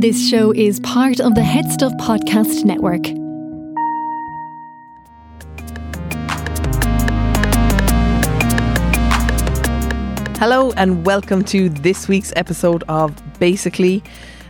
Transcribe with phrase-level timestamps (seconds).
[0.00, 3.04] This show is part of the HeadStuff Podcast Network.
[10.38, 14.02] Hello, and welcome to this week's episode of Basically.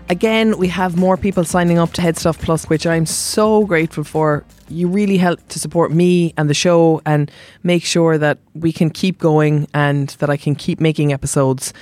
[0.09, 4.45] Again, we have more people signing up to HeadStuff Plus, which I'm so grateful for.
[4.69, 7.29] You really help to support me and the show and
[7.65, 11.73] make sure that we can keep going and that I can keep making episodes.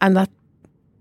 [0.00, 0.30] And that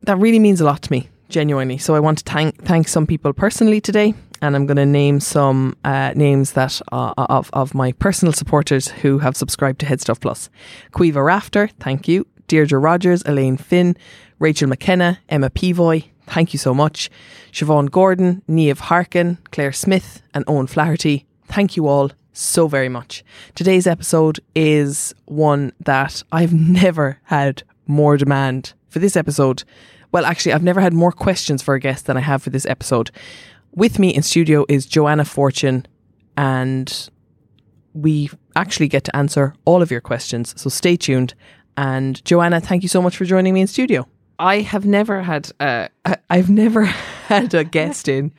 [0.03, 1.77] that really means a lot to me, genuinely.
[1.77, 5.19] So I want to thank thank some people personally today, and I'm going to name
[5.19, 10.19] some uh, names that uh, of of my personal supporters who have subscribed to HeadStuff
[10.19, 10.49] Plus.
[10.91, 12.27] Quiva Rafter, thank you.
[12.47, 13.95] Deirdre Rogers, Elaine Finn,
[14.39, 17.09] Rachel McKenna, Emma Pivoy, thank you so much.
[17.53, 23.23] Siobhan Gordon, Neve Harkin, Claire Smith, and Owen Flaherty, thank you all so very much.
[23.55, 26.53] Today's episode is one that I've
[26.83, 29.63] never had more demand for this episode.
[30.11, 32.65] Well, actually, I've never had more questions for a guest than I have for this
[32.65, 33.11] episode.
[33.73, 35.85] With me in studio is Joanna Fortune,
[36.35, 37.09] and
[37.93, 40.53] we actually get to answer all of your questions.
[40.59, 41.33] So stay tuned.
[41.77, 44.07] And Joanna, thank you so much for joining me in studio.
[44.39, 45.87] I have never had uh,
[46.29, 46.85] I've never
[47.27, 48.33] had a guest in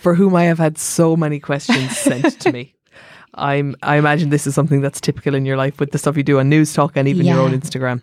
[0.00, 2.74] for whom I have had so many questions sent to me.
[3.34, 6.22] I'm I imagine this is something that's typical in your life with the stuff you
[6.22, 8.02] do on Newstalk and even your own Instagram.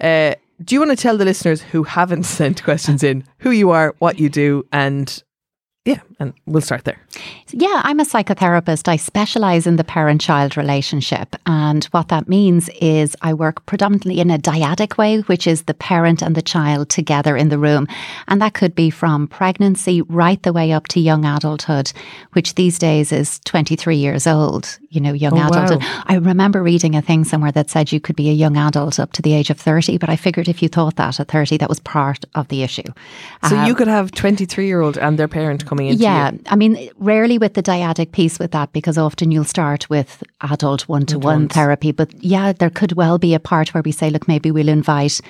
[0.00, 3.70] Uh, do you want to tell the listeners who haven't sent questions in who you
[3.70, 5.22] are, what you do, and
[5.84, 6.98] yeah, and we'll start there.
[7.48, 8.86] Yeah, I'm a psychotherapist.
[8.86, 11.34] I specialize in the parent child relationship.
[11.46, 15.74] And what that means is I work predominantly in a dyadic way, which is the
[15.74, 17.88] parent and the child together in the room.
[18.28, 21.92] And that could be from pregnancy right the way up to young adulthood,
[22.34, 25.82] which these days is 23 years old, you know, young Oh, adulthood.
[25.82, 26.02] wow.
[26.06, 29.12] I remember reading a thing somewhere that said you could be a young adult up
[29.14, 31.68] to the age of 30, but I figured if you thought that at 30, that
[31.68, 32.82] was part of the issue.
[33.48, 36.40] So Um, you could have 23 year old and their parent coming into yeah, you.
[36.46, 40.88] I mean, rarely with the dyadic piece with that because often you'll start with adult
[40.88, 41.92] one to one therapy.
[41.92, 45.20] But yeah, there could well be a part where we say, look, maybe we'll invite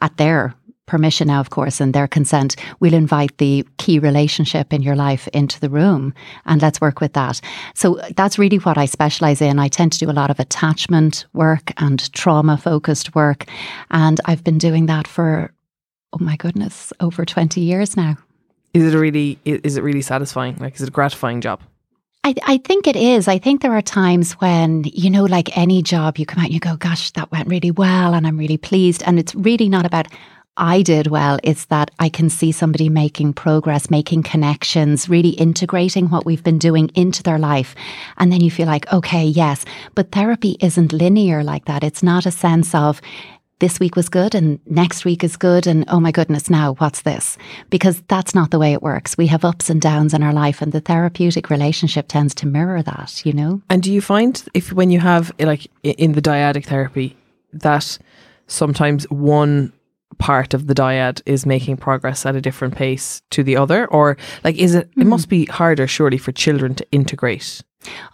[0.00, 0.54] at their
[0.90, 5.28] permission now, of course, and their consent, we'll invite the key relationship in your life
[5.28, 6.12] into the room
[6.46, 7.40] and let's work with that.
[7.74, 9.60] So that's really what I specialize in.
[9.60, 13.46] I tend to do a lot of attachment work and trauma focused work.
[13.92, 15.52] And I've been doing that for,
[16.12, 18.16] oh my goodness, over 20 years now.
[18.72, 20.56] Is it really is it really satisfying?
[20.56, 21.60] Like is it a gratifying job?
[22.22, 23.28] I, I think it is.
[23.28, 26.54] I think there are times when, you know, like any job, you come out and
[26.54, 29.02] you go, gosh, that went really well and I'm really pleased.
[29.06, 30.06] And it's really not about,
[30.58, 31.38] I did well.
[31.42, 36.58] It's that I can see somebody making progress, making connections, really integrating what we've been
[36.58, 37.74] doing into their life.
[38.18, 39.64] And then you feel like, okay, yes.
[39.94, 41.82] But therapy isn't linear like that.
[41.82, 43.00] It's not a sense of,
[43.60, 47.02] this week was good and next week is good and oh my goodness now what's
[47.02, 47.38] this?
[47.68, 49.16] Because that's not the way it works.
[49.16, 52.82] We have ups and downs in our life and the therapeutic relationship tends to mirror
[52.82, 53.62] that you know?
[53.70, 57.16] And do you find if when you have like in the dyadic therapy
[57.52, 57.98] that
[58.46, 59.72] sometimes one
[60.18, 63.86] part of the dyad is making progress at a different pace to the other?
[63.86, 65.08] Or like is it it hmm.
[65.08, 67.62] must be harder surely for children to integrate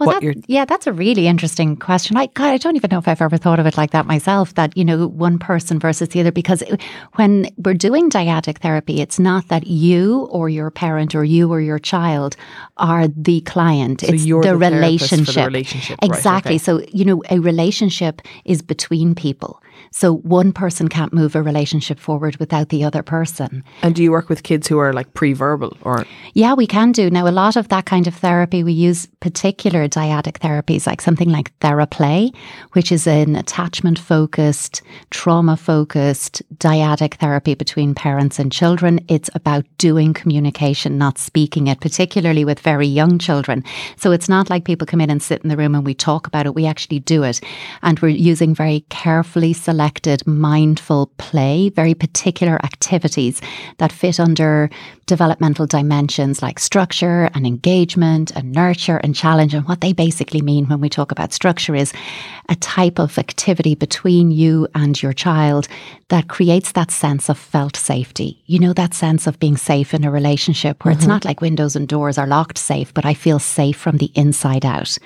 [0.01, 2.17] Oh, that- yeah, that's a really interesting question.
[2.17, 4.55] I, God, I don't even know if I've ever thought of it like that myself.
[4.55, 6.33] That you know, one person versus the other.
[6.33, 6.81] Because it-
[7.15, 11.61] when we're doing dyadic therapy, it's not that you or your parent or you or
[11.61, 12.37] your child
[12.77, 14.03] are the client.
[14.03, 15.47] So it's the, the for the relationship.
[15.47, 16.53] relationship, right, Exactly.
[16.53, 16.59] okay.
[16.59, 19.61] So you know, a relationship is between people.
[19.91, 23.65] So one person can't move a relationship forward without the other person.
[23.83, 27.11] and do you work with kids who are like pre-verbal or Yeah, we can do.
[27.11, 31.31] Now, a lot of that kind of therapy, we use particular dyadic therapies, like something
[31.31, 32.35] like TheraPlay,
[32.73, 39.01] which is an attachment focused, trauma focused dyadic therapy between parents and children.
[39.09, 43.65] It's about doing communication, not speaking it, particularly with very young children.
[43.97, 46.27] So it's not like people come in and sit in the room and we talk
[46.27, 46.55] about it.
[46.55, 47.41] We actually do it.
[47.83, 49.76] And we're using very carefully selected,
[50.27, 53.41] mindful play, very particular activities
[53.79, 54.71] that fit under
[55.07, 59.55] developmental dimensions like structure and engagement and nurture and challenge.
[59.55, 61.93] And what they basically mean when we talk about structure is
[62.49, 65.69] a type of activity between you and your child
[66.09, 68.43] that creates that sense of felt safety.
[68.47, 71.11] You know, that sense of being safe in a relationship where it's mm-hmm.
[71.11, 74.65] not like windows and doors are locked safe, but I feel safe from the inside
[74.65, 74.99] out.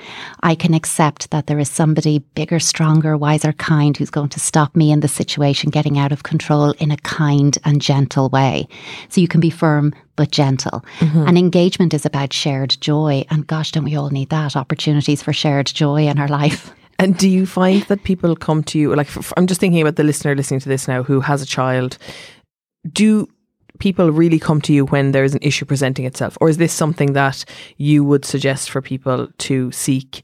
[0.43, 4.60] I can accept that there is somebody bigger, stronger, wiser, kind who's going to stop
[4.75, 8.69] me in the situation getting out of control in a kind and gentle way.
[9.09, 10.85] So you can be firm but gentle.
[10.99, 11.27] Mm-hmm.
[11.29, 13.25] And engagement is about shared joy.
[13.31, 14.57] And gosh, don't we all need that?
[14.57, 16.73] Opportunities for shared joy in our life.
[17.01, 19.09] And do you find that people come to you like
[19.39, 21.97] I'm just thinking about the listener listening to this now who has a child
[22.93, 23.27] do
[23.79, 26.37] people really come to you when there's an issue presenting itself?
[26.41, 27.45] Or is this something that
[27.79, 30.23] you would suggest for people to seek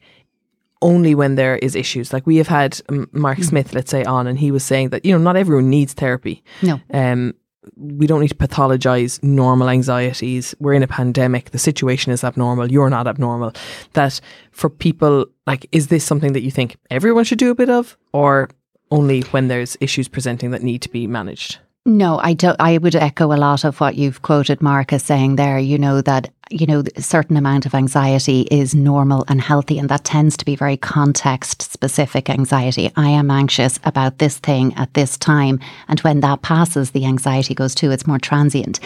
[0.82, 2.12] only when there is issues?
[2.12, 3.44] Like we have had um, Mark mm.
[3.44, 6.42] Smyth, let's say, on, and he was saying that, you know, not everyone needs therapy.
[6.62, 6.80] No.
[6.92, 7.34] Um,
[7.76, 10.54] we don't need to pathologize normal anxieties.
[10.60, 11.50] We're in a pandemic.
[11.50, 12.70] The situation is abnormal.
[12.70, 13.54] You're not abnormal.
[13.94, 14.20] That
[14.52, 17.96] for people, like, is this something that you think everyone should do a bit of,
[18.12, 18.50] or
[18.90, 21.58] only when there's issues presenting that need to be managed?
[21.84, 22.56] No, I don't.
[22.60, 25.58] I would echo a lot of what you've quoted Mark as saying there.
[25.58, 29.88] You know that you know, a certain amount of anxiety is normal and healthy, and
[29.88, 32.88] that tends to be very context specific anxiety.
[32.94, 35.58] I am anxious about this thing at this time,
[35.88, 37.90] and when that passes, the anxiety goes too.
[37.90, 38.78] It's more transient.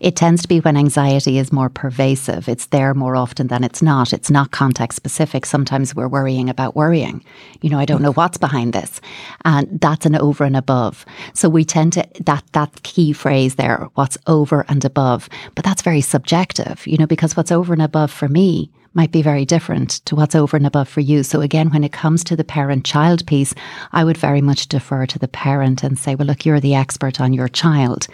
[0.00, 2.48] It tends to be when anxiety is more pervasive.
[2.48, 4.12] It's there more often than it's not.
[4.12, 5.44] It's not context specific.
[5.44, 7.24] Sometimes we're worrying about worrying.
[7.62, 9.00] You know, I don't know what's behind this,
[9.44, 11.04] and that's an over and above.
[11.34, 15.82] So we tend to that that key phrase there, what's over and above, but that's
[15.82, 16.86] very subjective.
[16.86, 20.34] You know because what's over and above for me might be very different to what's
[20.34, 21.22] over and above for you.
[21.22, 23.54] So again, when it comes to the parent child piece,
[23.92, 27.20] I would very much defer to the parent and say, well, look, you're the expert
[27.20, 28.06] on your child.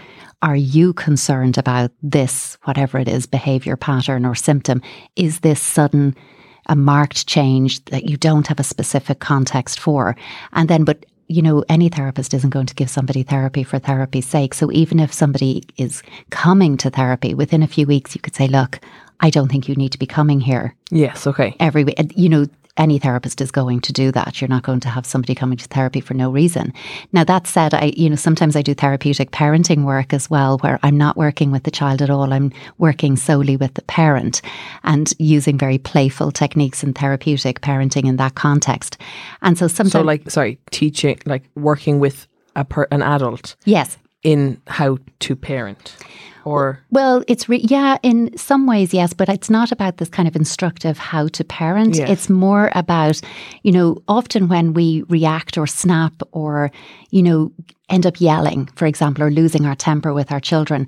[0.42, 4.82] Are you concerned about this, whatever it is, behavior pattern or symptom?
[5.16, 6.14] Is this sudden,
[6.66, 10.16] a marked change that you don't have a specific context for?
[10.52, 14.26] And then, but you know, any therapist isn't going to give somebody therapy for therapy's
[14.26, 14.54] sake.
[14.54, 18.46] So even if somebody is coming to therapy within a few weeks, you could say,
[18.46, 18.80] look,
[19.20, 20.74] I don't think you need to be coming here.
[20.90, 21.56] Yes, okay.
[21.60, 24.40] Every week, you know, any therapist is going to do that.
[24.40, 26.72] You're not going to have somebody coming to therapy for no reason.
[27.12, 30.78] Now that said, I you know sometimes I do therapeutic parenting work as well, where
[30.82, 32.32] I'm not working with the child at all.
[32.32, 34.42] I'm working solely with the parent
[34.82, 38.98] and using very playful techniques in therapeutic parenting in that context.
[39.42, 42.26] And so sometimes, so like sorry, teaching like working with
[42.56, 43.56] a per, an adult.
[43.64, 43.98] Yes.
[44.22, 45.94] In how to parent
[46.46, 50.28] or well it's re- yeah in some ways yes but it's not about this kind
[50.28, 52.10] of instructive how to parent yes.
[52.10, 53.20] it's more about
[53.62, 56.70] you know often when we react or snap or
[57.10, 57.52] you know
[57.88, 60.86] end up yelling for example or losing our temper with our children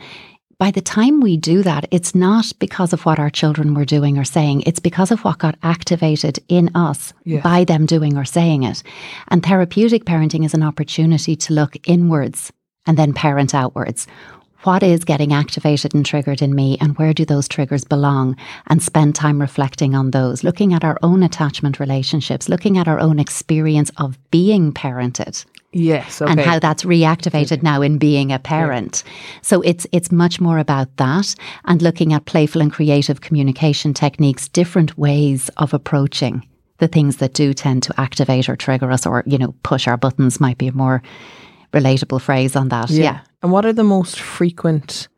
[0.58, 4.16] by the time we do that, it's not because of what our children were doing
[4.16, 4.62] or saying.
[4.62, 7.42] It's because of what got activated in us yes.
[7.42, 8.82] by them doing or saying it.
[9.28, 12.52] And therapeutic parenting is an opportunity to look inwards
[12.86, 14.06] and then parent outwards
[14.66, 18.36] what is getting activated and triggered in me and where do those triggers belong
[18.66, 22.98] and spend time reflecting on those, looking at our own attachment relationships, looking at our
[22.98, 25.44] own experience of being parented.
[25.72, 26.30] Yes, okay.
[26.30, 29.04] and how that's reactivated now in being a parent.
[29.04, 29.12] Yeah.
[29.42, 31.34] So it's it's much more about that
[31.66, 36.44] and looking at playful and creative communication techniques, different ways of approaching
[36.78, 39.96] the things that do tend to activate or trigger us or you know push our
[39.96, 41.02] buttons might be a more
[41.76, 42.90] relatable phrase on that.
[42.90, 43.04] Yeah.
[43.04, 43.20] yeah.
[43.42, 45.08] And what are the most frequent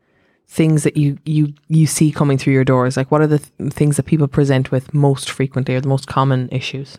[0.47, 2.97] things that you you you see coming through your doors?
[2.97, 6.07] Like what are the th- things that people present with most frequently or the most
[6.07, 6.97] common issues?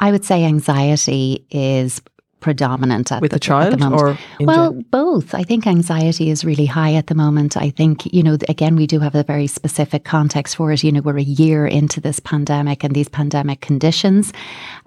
[0.00, 2.02] I would say anxiety is
[2.42, 5.34] predominant at with the, the child the or well gen- both.
[5.34, 7.56] I think anxiety is really high at the moment.
[7.56, 10.84] I think you know again we do have a very specific context for it.
[10.84, 14.32] You know we're a year into this pandemic and these pandemic conditions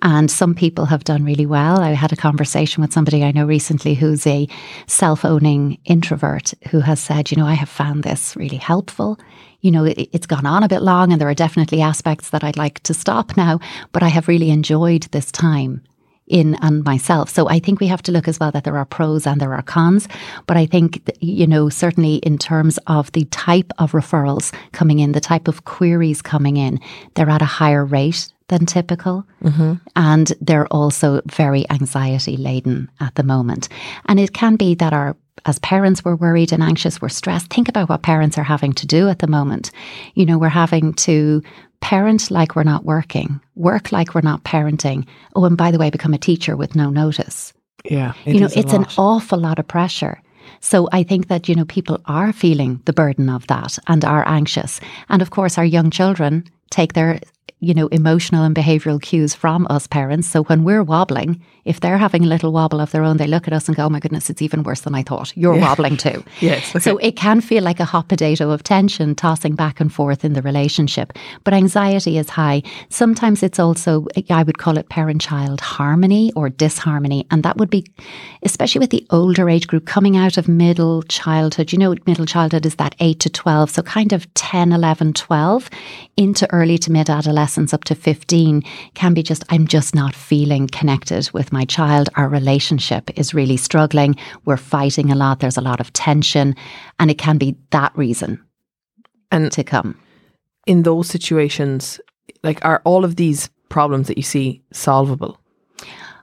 [0.03, 1.79] and some people have done really well.
[1.79, 4.47] I had a conversation with somebody i know recently who's a
[4.87, 9.17] self-owning introvert who has said you know i have found this really helpful.
[9.62, 12.43] You know, it, has gone on a bit long and there are definitely aspects that
[12.43, 13.59] I'd like to stop now,
[13.93, 15.81] but I have really enjoyed this time
[16.27, 17.29] in and myself.
[17.29, 19.53] So I think we have to look as well that there are pros and there
[19.53, 20.08] are cons.
[20.48, 25.12] But I think, you know, certainly in terms of the type of referrals coming in,
[25.12, 26.79] the type of queries coming in,
[27.13, 29.25] they're at a higher rate than typical.
[29.44, 29.74] Mm-hmm.
[29.96, 33.70] And they're also very anxiety laden at the moment.
[34.05, 35.15] And it can be that our
[35.46, 37.51] as parents, we're worried and anxious, we're stressed.
[37.53, 39.70] Think about what parents are having to do at the moment.
[40.15, 41.44] You know, we're having to
[41.82, 45.08] parent like we're not working, work like we're not parenting.
[45.36, 47.53] Oh, and by the way, become a teacher with no notice.
[47.84, 48.13] Yeah.
[48.25, 50.22] you know, it's an awful lot of pressure.
[50.60, 54.27] So I think that, you know, people are feeling the burden of that and are
[54.27, 54.79] anxious.
[55.10, 57.20] And of course, our young children take their
[57.65, 60.27] you know, emotional and behavioral cues from us parents.
[60.27, 63.48] So when we're wobbling, if they're having a little wobble of their own, they look
[63.48, 65.36] at us and go, oh my goodness, it's even worse than I thought.
[65.36, 65.62] You're yeah.
[65.62, 66.24] wobbling too.
[66.39, 66.69] yes.
[66.69, 66.79] Okay.
[66.79, 70.34] So it can feel like a hot potato of tension tossing back and forth in
[70.34, 71.13] the relationship.
[71.43, 72.62] But anxiety is high.
[72.89, 77.25] Sometimes it's also, I would call it parent child harmony or disharmony.
[77.31, 77.86] And that would be,
[78.43, 81.74] especially with the older age group coming out of middle childhood.
[81.74, 83.72] You know, middle childhood is that 8 to 12.
[83.72, 85.69] So kind of 10, 11, 12
[86.15, 90.13] into early to mid adolescence adolescence up to 15 can be just, I'm just not
[90.15, 92.09] feeling connected with my child.
[92.15, 94.15] Our relationship is really struggling.
[94.45, 95.39] We're fighting a lot.
[95.39, 96.55] There's a lot of tension.
[97.00, 98.39] And it can be that reason
[99.31, 99.95] And to come.
[100.67, 102.00] in those situations,
[102.43, 105.38] like are all of these problems that you see solvable?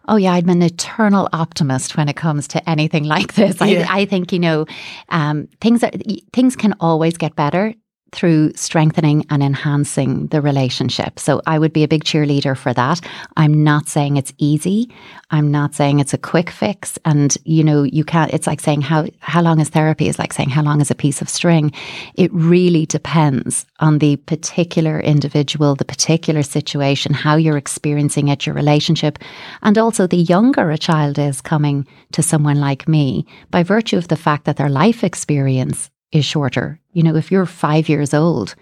[0.08, 3.56] Oh yeah, I'm an eternal optimist when it comes to anything like this.
[3.60, 3.86] Yeah.
[3.88, 4.66] I, I think you know
[5.10, 5.92] um, things are,
[6.32, 7.74] things can always get better
[8.12, 11.18] through strengthening and enhancing the relationship.
[11.18, 13.00] So I would be a big cheerleader for that.
[13.36, 14.90] I'm not saying it's easy.
[15.30, 16.98] I'm not saying it's a quick fix.
[17.06, 18.32] And you know, you can't.
[18.32, 20.08] It's like saying how how long is therapy?
[20.08, 21.72] Is like saying how long is a piece of string.
[22.14, 28.54] It really depends on the particular individual, the particular situation, how you're experiencing it, your
[28.54, 29.18] relationship,
[29.62, 34.08] and also the younger a child is coming to someone like me by virtue of
[34.08, 36.78] the fact that their life experience is shorter.
[36.92, 38.54] You know, if you're five years old,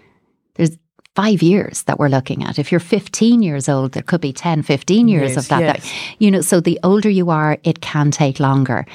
[0.55, 0.77] there's
[1.15, 2.57] five years that we're looking at.
[2.57, 5.93] If you're 15 years old, there could be 10, 15 years Yes, of that, that.
[6.19, 8.85] You know, so the older you are, it can take longer.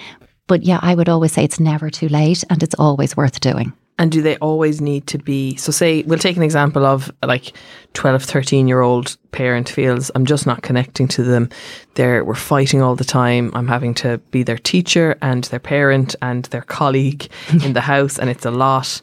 [0.46, 3.72] But yeah, I would always say it's never too late and it's always worth doing.
[3.98, 5.56] And do they always need to be?
[5.56, 7.52] So, say, we'll take an example of like
[7.94, 11.48] 12, 13 year old parent feels I'm just not connecting to them.
[11.94, 13.50] They're, we're fighting all the time.
[13.54, 17.28] I'm having to be their teacher and their parent and their colleague
[17.64, 19.00] in the house, and it's a lot.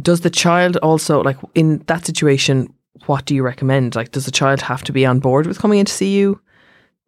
[0.00, 2.72] Does the child also, like in that situation,
[3.06, 3.96] what do you recommend?
[3.96, 6.40] Like, does the child have to be on board with coming in to see you?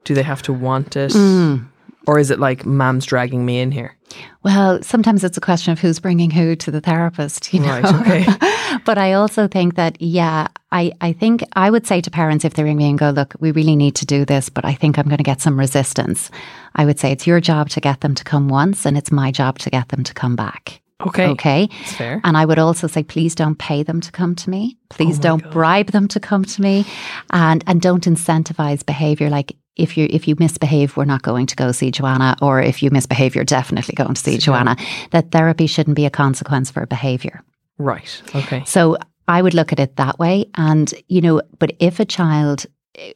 [0.05, 1.13] Do they have to want it?
[1.13, 1.69] Mm.
[2.07, 3.97] Or is it like, mom's dragging me in here?
[4.43, 7.81] Well, sometimes it's a question of who's bringing who to the therapist, you know.
[7.81, 8.79] Right, okay.
[8.85, 12.55] but I also think that, yeah, I, I think I would say to parents if
[12.55, 14.99] they ring me and go, look, we really need to do this, but I think
[14.99, 16.31] I'm going to get some resistance.
[16.75, 19.31] I would say it's your job to get them to come once and it's my
[19.31, 20.82] job to get them to come back.
[21.07, 21.29] Okay.
[21.29, 21.69] Okay.
[21.81, 22.21] That's fair.
[22.25, 24.77] And I would also say, please don't pay them to come to me.
[24.91, 26.85] Please oh don't bribe them to come to me,
[27.33, 29.31] and and don't incentivize behavior.
[29.31, 32.83] Like if you if you misbehave, we're not going to go see Joanna, or if
[32.83, 34.77] you misbehave, you're definitely going to see Joanna.
[35.11, 37.43] That therapy shouldn't be a consequence for behavior.
[37.79, 38.23] Right.
[38.35, 38.63] Okay.
[38.67, 38.97] So
[39.29, 40.47] I would look at it that way.
[40.55, 42.67] And, you know, but if a child,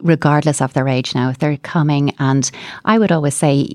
[0.01, 2.51] regardless of their age now, if they're coming, and
[2.85, 3.71] I would always say,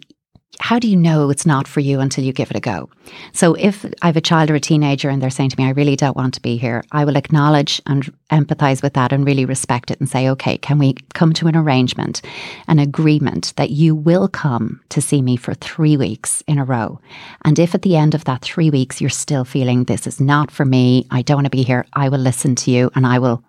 [0.61, 2.89] how do you know it's not for you until you give it a go?
[3.33, 5.71] So if I have a child or a teenager and they're saying to me, I
[5.71, 9.43] really don't want to be here, I will acknowledge and empathize with that and really
[9.43, 12.21] respect it and say, okay, can we come to an arrangement,
[12.67, 16.99] an agreement that you will come to see me for three weeks in a row?
[17.43, 20.51] And if at the end of that three weeks you're still feeling this is not
[20.51, 23.17] for me, I don't want to be here, I will listen to you and I
[23.17, 23.43] will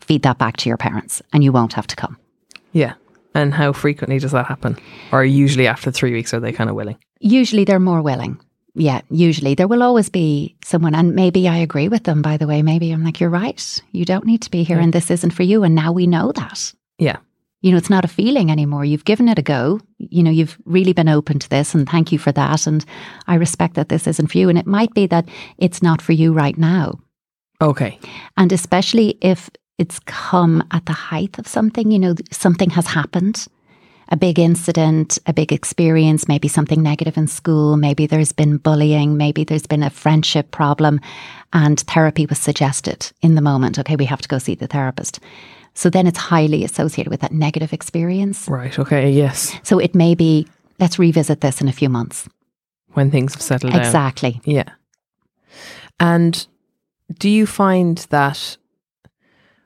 [0.00, 2.16] feed that back to your parents and you won't have to come.
[2.72, 2.94] Yeah.
[3.34, 4.78] And how frequently does that happen?
[5.10, 6.96] Or usually after three weeks, are they kind of willing?
[7.20, 8.40] Usually they're more willing.
[8.76, 12.46] Yeah, usually there will always be someone, and maybe I agree with them, by the
[12.46, 12.60] way.
[12.60, 13.82] Maybe I'm like, you're right.
[13.92, 15.62] You don't need to be here, and this isn't for you.
[15.62, 16.72] And now we know that.
[16.98, 17.18] Yeah.
[17.60, 18.84] You know, it's not a feeling anymore.
[18.84, 19.80] You've given it a go.
[19.98, 22.66] You know, you've really been open to this, and thank you for that.
[22.66, 22.84] And
[23.28, 24.48] I respect that this isn't for you.
[24.48, 26.98] And it might be that it's not for you right now.
[27.62, 27.98] Okay.
[28.36, 33.46] And especially if it's come at the height of something, you know, something has happened,
[34.10, 39.16] a big incident, a big experience, maybe something negative in school, maybe there's been bullying,
[39.16, 41.00] maybe there's been a friendship problem,
[41.52, 43.78] and therapy was suggested in the moment.
[43.78, 45.20] Okay, we have to go see the therapist.
[45.74, 48.46] So then it's highly associated with that negative experience.
[48.48, 48.78] Right.
[48.78, 49.10] Okay.
[49.10, 49.58] Yes.
[49.64, 50.46] So it may be,
[50.78, 52.28] let's revisit this in a few months.
[52.92, 53.82] When things have settled down.
[53.82, 54.40] Exactly.
[54.44, 54.70] Yeah.
[55.98, 56.46] And
[57.18, 58.56] do you find that?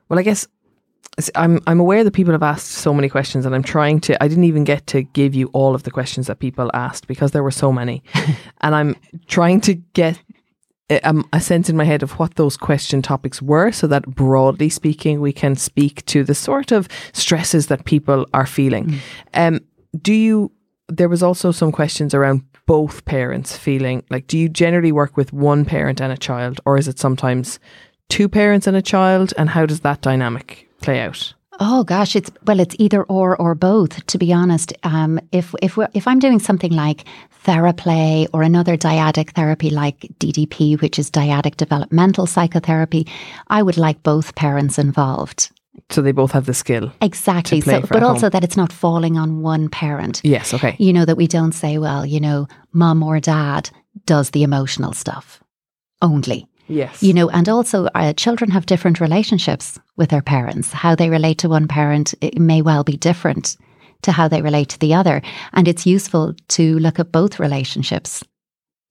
[0.09, 0.47] Well, I guess
[1.35, 4.23] I'm I'm aware that people have asked so many questions, and I'm trying to.
[4.23, 7.33] I didn't even get to give you all of the questions that people asked because
[7.33, 8.03] there were so many,
[8.61, 8.97] and I'm
[9.27, 10.21] trying to get
[10.91, 14.07] a, um, a sense in my head of what those question topics were, so that
[14.07, 18.99] broadly speaking, we can speak to the sort of stresses that people are feeling.
[19.35, 19.61] Um,
[20.01, 20.53] do you?
[20.91, 24.29] There was also some questions around both parents feeling like.
[24.29, 27.59] Do you generally work with one parent and a child, or is it sometimes
[28.09, 29.35] two parents and a child?
[29.37, 31.35] And how does that dynamic play out?
[31.61, 34.07] Oh gosh, it's well, it's either or or both.
[34.07, 37.05] To be honest, um, if if if I'm doing something like
[37.45, 43.07] theraplay or another dyadic therapy like DDP, which is dyadic developmental psychotherapy,
[43.49, 45.51] I would like both parents involved.
[45.91, 46.93] So they both have the skill.
[47.01, 47.61] Exactly.
[47.61, 48.31] So, but also home.
[48.31, 50.21] that it's not falling on one parent.
[50.23, 50.53] Yes.
[50.53, 50.77] Okay.
[50.79, 53.71] You know that we don't say, well, you know, mum or dad
[54.05, 55.43] does the emotional stuff
[56.03, 56.47] only.
[56.69, 57.03] Yes.
[57.03, 60.73] You know, and also uh, children have different relationships with their parents.
[60.73, 63.57] How they relate to one parent it may well be different
[64.03, 65.23] to how they relate to the other.
[65.53, 68.23] And it's useful to look at both relationships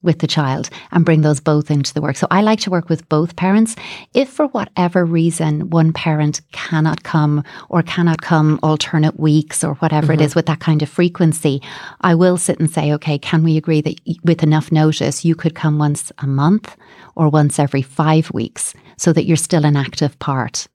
[0.04, 2.16] with the child and bring those both into the work.
[2.16, 3.76] So I like to work with both parents.
[4.14, 10.14] If for whatever reason one parent cannot come or cannot come alternate weeks or whatever
[10.14, 10.22] mm-hmm.
[10.22, 11.62] it is with that kind of frequency,
[12.02, 15.56] I will sit and say, okay, can we agree that with enough notice you could
[15.56, 16.78] come once a month
[17.18, 20.68] or once every five weeks so that you're still an active part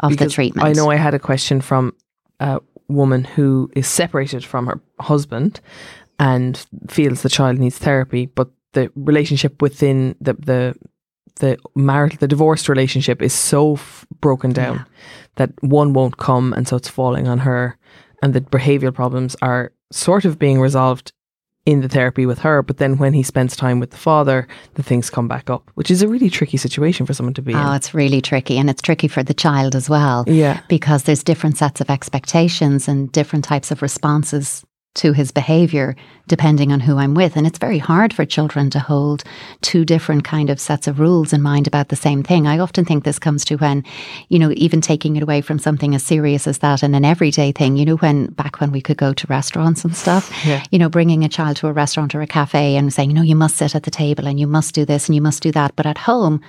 [0.00, 0.66] of because the treatment?
[0.66, 1.94] I know I had a question from
[2.40, 5.60] a woman who is separated from her husband
[6.18, 10.74] and feels the child needs therapy, but the relationship within the the
[11.36, 14.84] the marital, the divorced relationship is so f- broken down yeah.
[15.36, 17.78] that one won't come, and so it's falling on her,
[18.22, 21.12] and the behavioural problems are sort of being resolved
[21.68, 24.82] in the therapy with her, but then when he spends time with the father, the
[24.82, 27.58] things come back up, which is a really tricky situation for someone to be oh,
[27.58, 27.66] in.
[27.66, 28.56] Oh, it's really tricky.
[28.56, 30.24] And it's tricky for the child as well.
[30.26, 30.62] Yeah.
[30.68, 34.64] Because there's different sets of expectations and different types of responses
[34.94, 35.94] to his behavior
[36.26, 37.36] depending on who I'm with.
[37.36, 39.24] And it's very hard for children to hold
[39.62, 42.46] two different kind of sets of rules in mind about the same thing.
[42.46, 43.82] I often think this comes to when,
[44.28, 47.52] you know, even taking it away from something as serious as that and an everyday
[47.52, 50.62] thing, you know, when back when we could go to restaurants and stuff, yeah.
[50.70, 53.22] you know, bringing a child to a restaurant or a cafe and saying, you know,
[53.22, 55.50] you must sit at the table and you must do this and you must do
[55.52, 55.74] that.
[55.76, 56.42] But at home,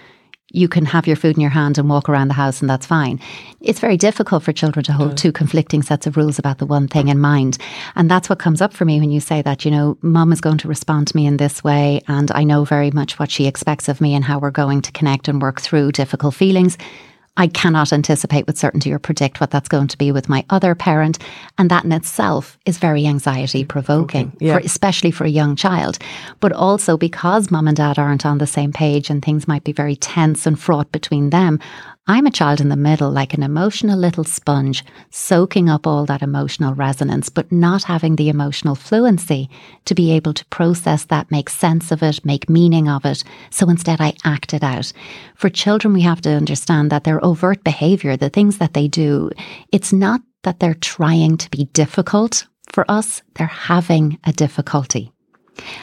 [0.52, 2.86] you can have your food in your hand and walk around the house and that's
[2.86, 3.20] fine.
[3.62, 5.18] It's very difficult for children to hold mm.
[5.18, 7.58] two conflicting sets of rules about the one thing in mind.
[7.96, 10.42] And that's what comes up for me when you say that, you know, mum is
[10.42, 13.46] going to respond to me in this way and I know very much what she
[13.46, 16.78] expects of me and how we're going to connect and work through difficult feelings.
[17.40, 20.76] I cannot anticipate with certainty or predict what that's going to be with my other
[20.76, 21.20] parent.
[21.58, 24.48] And that in itself is very anxiety provoking, okay.
[24.48, 24.58] yeah.
[24.58, 26.00] especially for a young child.
[26.42, 29.72] But also because mum and dad aren't on the same page and things might be
[29.72, 31.60] very tense and fraught between them,
[32.08, 36.24] I'm a child in the middle, like an emotional little sponge, soaking up all that
[36.24, 39.48] emotional resonance, but not having the emotional fluency
[39.86, 43.24] to be able to process that, make sense of it, make meaning of it.
[43.52, 44.92] So instead, I act it out.
[45.36, 49.30] For children, we have to understand that their overt behavior, the things that they do,
[49.72, 55.12] it's not that they're trying to be difficult for us, they're having a difficulty.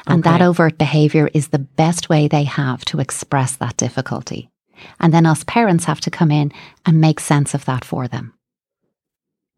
[0.07, 0.39] And okay.
[0.39, 4.51] that overt behavior is the best way they have to express that difficulty.
[5.01, 6.53] And then us parents have to come in
[6.85, 8.35] and make sense of that for them.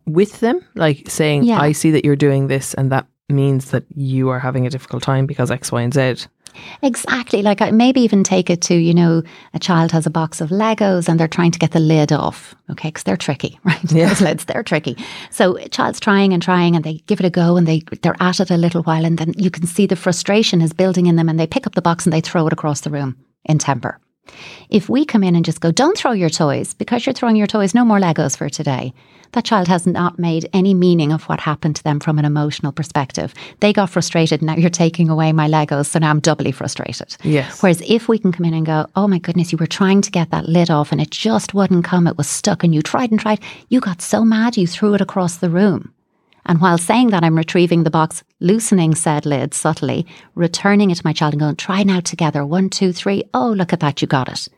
[0.06, 1.60] With them, like saying, yeah.
[1.60, 5.02] I see that you're doing this, and that means that you are having a difficult
[5.02, 6.26] time because X, Y, and Z.
[6.82, 7.42] Exactly.
[7.42, 9.22] Like I maybe even take it to, you know,
[9.54, 12.54] a child has a box of Legos and they're trying to get the lid off.
[12.70, 13.92] Okay, because they're tricky, right?
[13.92, 14.08] Yeah.
[14.08, 14.96] Those lids, they're tricky.
[15.30, 18.20] So a child's trying and trying and they give it a go and they they're
[18.20, 21.16] at it a little while and then you can see the frustration is building in
[21.16, 23.58] them and they pick up the box and they throw it across the room in
[23.58, 23.98] temper.
[24.70, 27.46] If we come in and just go, don't throw your toys because you're throwing your
[27.46, 28.92] toys, no more Legos for today,
[29.32, 32.72] that child has not made any meaning of what happened to them from an emotional
[32.72, 33.34] perspective.
[33.60, 37.16] They got frustrated, now you're taking away my Legos, so now I'm doubly frustrated.
[37.22, 37.62] Yes.
[37.62, 40.10] Whereas if we can come in and go, oh my goodness, you were trying to
[40.10, 43.10] get that lid off and it just wouldn't come, it was stuck, and you tried
[43.10, 45.92] and tried, you got so mad you threw it across the room.
[46.48, 51.02] And while saying that, I'm retrieving the box, loosening said lid subtly, returning it to
[51.04, 52.44] my child and going, try now together.
[52.44, 53.22] One, two, three.
[53.34, 54.00] Oh, look at that.
[54.00, 54.48] You got it.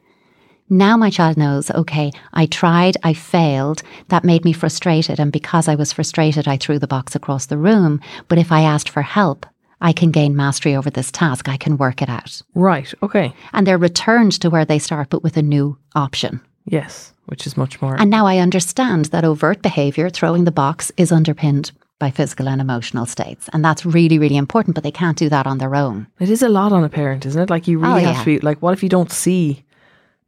[0.72, 3.83] Now my child knows, okay, I tried, I failed.
[4.07, 5.18] That made me frustrated.
[5.18, 8.00] And because I was frustrated, I threw the box across the room.
[8.29, 9.44] But if I asked for help,
[9.81, 11.48] I can gain mastery over this task.
[11.48, 12.40] I can work it out.
[12.55, 12.94] Right.
[13.03, 13.35] Okay.
[13.53, 16.40] And they're returned to where they start, but with a new option.
[16.66, 18.00] Yes, which is much more.
[18.00, 22.61] And now I understand that overt behavior, throwing the box, is underpinned by physical and
[22.61, 23.49] emotional states.
[23.53, 26.09] And that's really, really important, but they can't do that on their own.
[26.19, 27.51] It is a lot on a parent, isn't it?
[27.51, 28.25] Like you really oh, have yeah.
[28.25, 29.63] to be like, what if you don't see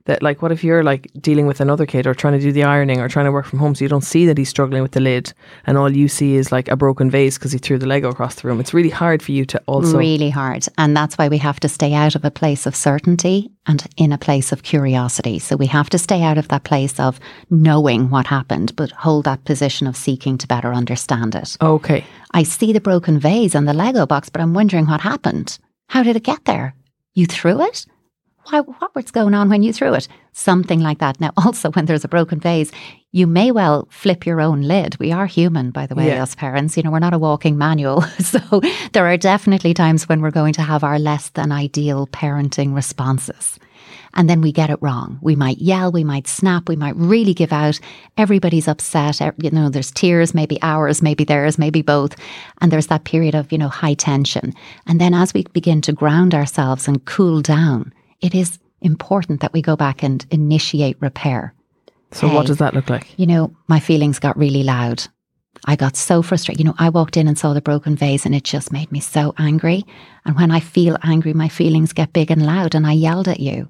[0.05, 2.65] that like what if you're like dealing with another kid or trying to do the
[2.65, 4.93] ironing or trying to work from home so you don't see that he's struggling with
[4.93, 5.33] the lid
[5.67, 8.37] and all you see is like a broken vase because he threw the lego across
[8.37, 8.61] the room.
[8.61, 11.69] It's really hard for you to also really hard and that's why we have to
[11.69, 15.39] stay out of a place of certainty and in a place of curiosity.
[15.39, 19.25] So we have to stay out of that place of knowing what happened but hold
[19.25, 21.57] that position of seeking to better understand it.
[21.61, 22.05] Okay.
[22.33, 25.59] I see the broken vase and the lego box but i'm wondering what happened.
[25.89, 26.75] How did it get there?
[27.15, 27.87] You threw it
[28.45, 30.09] why, what was going on when you threw it?
[30.33, 31.21] Something like that.
[31.21, 32.71] Now, also, when there's a broken vase,
[33.13, 34.97] you may well flip your own lid.
[34.99, 36.23] We are human, by the way, yeah.
[36.23, 36.77] as parents.
[36.77, 38.05] You know, we're not a walking manual.
[38.23, 42.75] So there are definitely times when we're going to have our less than ideal parenting
[42.75, 43.59] responses.
[44.15, 45.19] And then we get it wrong.
[45.21, 47.81] We might yell, we might snap, we might really give out.
[48.17, 49.21] Everybody's upset.
[49.43, 52.17] You know, there's tears, maybe ours, maybe theirs, maybe both.
[52.61, 54.55] And there's that period of, you know, high tension.
[54.87, 59.53] And then as we begin to ground ourselves and cool down, it is important that
[59.53, 61.55] we go back and initiate repair.
[62.13, 63.19] So, hey, what does that look like?
[63.19, 65.05] You know, my feelings got really loud.
[65.67, 66.61] I got so frustrated.
[66.61, 69.01] You know, I walked in and saw the broken vase and it just made me
[69.01, 69.85] so angry.
[70.25, 73.41] And when I feel angry, my feelings get big and loud and I yelled at
[73.41, 73.69] you.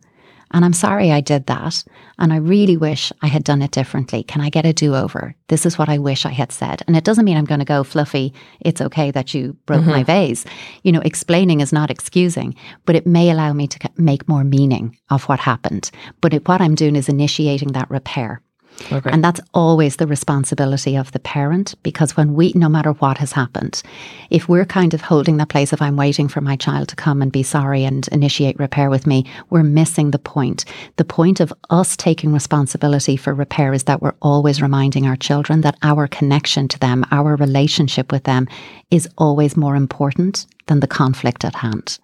[0.52, 1.82] And I'm sorry I did that.
[2.18, 4.22] And I really wish I had done it differently.
[4.22, 5.34] Can I get a do over?
[5.48, 6.82] This is what I wish I had said.
[6.86, 8.34] And it doesn't mean I'm going to go fluffy.
[8.60, 9.90] It's okay that you broke mm-hmm.
[9.90, 10.44] my vase.
[10.82, 14.96] You know, explaining is not excusing, but it may allow me to make more meaning
[15.10, 15.90] of what happened.
[16.20, 18.42] But it, what I'm doing is initiating that repair.
[18.90, 19.10] Okay.
[19.10, 23.32] And that's always the responsibility of the parent because when we, no matter what has
[23.32, 23.82] happened,
[24.30, 27.22] if we're kind of holding that place of I'm waiting for my child to come
[27.22, 30.64] and be sorry and initiate repair with me, we're missing the point.
[30.96, 35.60] The point of us taking responsibility for repair is that we're always reminding our children
[35.60, 38.48] that our connection to them, our relationship with them
[38.90, 41.98] is always more important than the conflict at hand.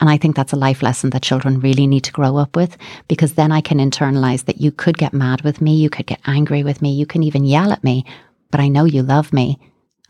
[0.00, 2.76] And I think that's a life lesson that children really need to grow up with
[3.08, 6.20] because then I can internalize that you could get mad with me, you could get
[6.26, 8.04] angry with me, you can even yell at me,
[8.50, 9.58] but I know you love me.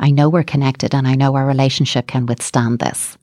[0.01, 3.16] I know we're connected and I know our relationship can withstand this.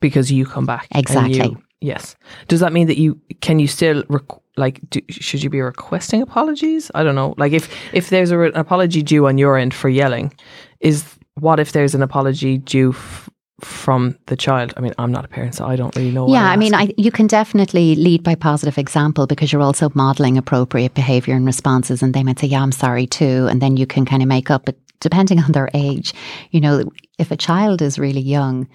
[0.00, 0.86] Because you come back.
[0.94, 1.50] Exactly.
[1.50, 2.16] You, yes.
[2.48, 6.22] Does that mean that you can you still rec- like do, should you be requesting
[6.22, 6.90] apologies?
[6.94, 7.34] I don't know.
[7.38, 10.32] Like if if there's a, an apology due on your end for yelling,
[10.80, 13.28] is what if there's an apology due f-
[13.60, 14.74] from the child.
[14.76, 16.28] I mean, I'm not a parent, so I don't really know.
[16.28, 20.36] Yeah, I mean, I, you can definitely lead by positive example because you're also modeling
[20.36, 23.86] appropriate behavior and responses, and they might say, "Yeah, I'm sorry too," and then you
[23.86, 24.64] can kind of make up.
[24.64, 26.12] But depending on their age,
[26.50, 26.84] you know,
[27.18, 28.68] if a child is really young,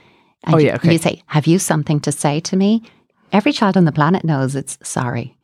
[0.45, 0.87] and oh, yeah, okay.
[0.87, 2.83] you, you say, "Have you something to say to me?"
[3.31, 5.37] Every child on the planet knows it's sorry,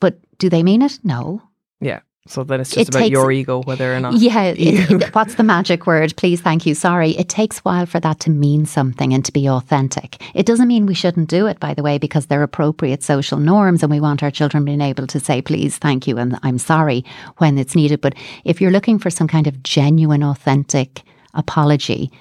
[0.00, 0.98] but do they mean it?
[1.02, 1.40] No.
[1.80, 2.00] Yeah.
[2.28, 4.14] So then it's just it about takes, your ego, whether or not.
[4.14, 4.54] Yeah.
[4.56, 6.14] It, what's the magic word?
[6.16, 7.10] Please, thank you, sorry.
[7.12, 10.22] It takes a while for that to mean something and to be authentic.
[10.32, 13.82] It doesn't mean we shouldn't do it, by the way, because they're appropriate social norms
[13.82, 17.04] and we want our children being able to say, please, thank you, and I'm sorry
[17.38, 18.00] when it's needed.
[18.00, 21.02] But if you're looking for some kind of genuine, authentic
[21.34, 22.12] apology,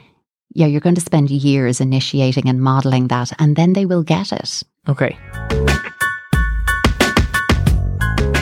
[0.56, 4.32] yeah, you're going to spend years initiating and modeling that, and then they will get
[4.32, 4.64] it.
[4.90, 5.16] Okay.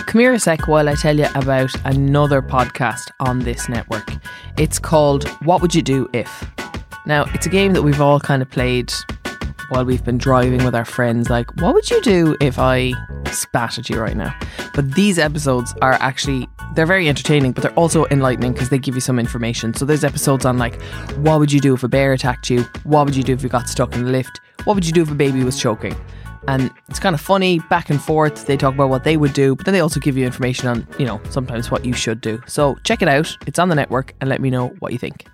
[0.09, 4.11] Come here a sec while I tell you about another podcast on this network.
[4.57, 6.49] It's called What Would You Do If?
[7.05, 8.91] Now, it's a game that we've all kind of played
[9.69, 11.29] while we've been driving with our friends.
[11.29, 12.93] Like, what would you do if I
[13.31, 14.35] spat at you right now?
[14.73, 18.95] But these episodes are actually they're very entertaining, but they're also enlightening because they give
[18.95, 19.75] you some information.
[19.75, 20.81] So there's episodes on like,
[21.17, 22.63] what would you do if a bear attacked you?
[22.83, 24.41] What would you do if you got stuck in the lift?
[24.63, 25.95] What would you do if a baby was choking?
[26.47, 28.45] And it's kind of funny back and forth.
[28.45, 30.87] They talk about what they would do, but then they also give you information on,
[30.97, 32.41] you know, sometimes what you should do.
[32.47, 33.35] So check it out.
[33.45, 35.25] It's on the network and let me know what you think.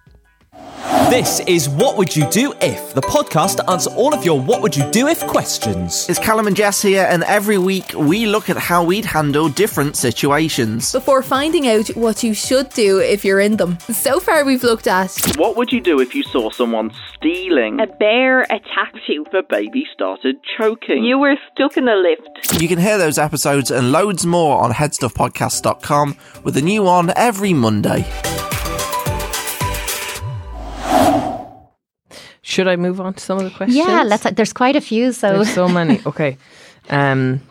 [1.10, 4.64] This is What Would You Do If, the podcast to answer all of your What
[4.64, 6.10] Would You Do If questions.
[6.10, 9.96] It's Callum and Jess here, and every week we look at how we'd handle different
[9.98, 10.92] situations.
[10.92, 13.78] Before finding out what you should do if you're in them.
[13.82, 17.80] So far, we've looked at What would you do if you saw someone stealing?
[17.80, 19.26] A bear attacked you.
[19.32, 21.04] The baby started choking.
[21.04, 22.60] You were stuck in a lift.
[22.60, 27.54] You can hear those episodes and loads more on headstuffpodcast.com with a new one every
[27.54, 28.06] Monday.
[32.48, 33.76] Should I move on to some of the questions?
[33.76, 34.22] Yeah, let's.
[34.30, 35.12] There's quite a few.
[35.14, 36.00] So there's so many.
[36.06, 36.38] Okay,
[36.92, 37.42] um,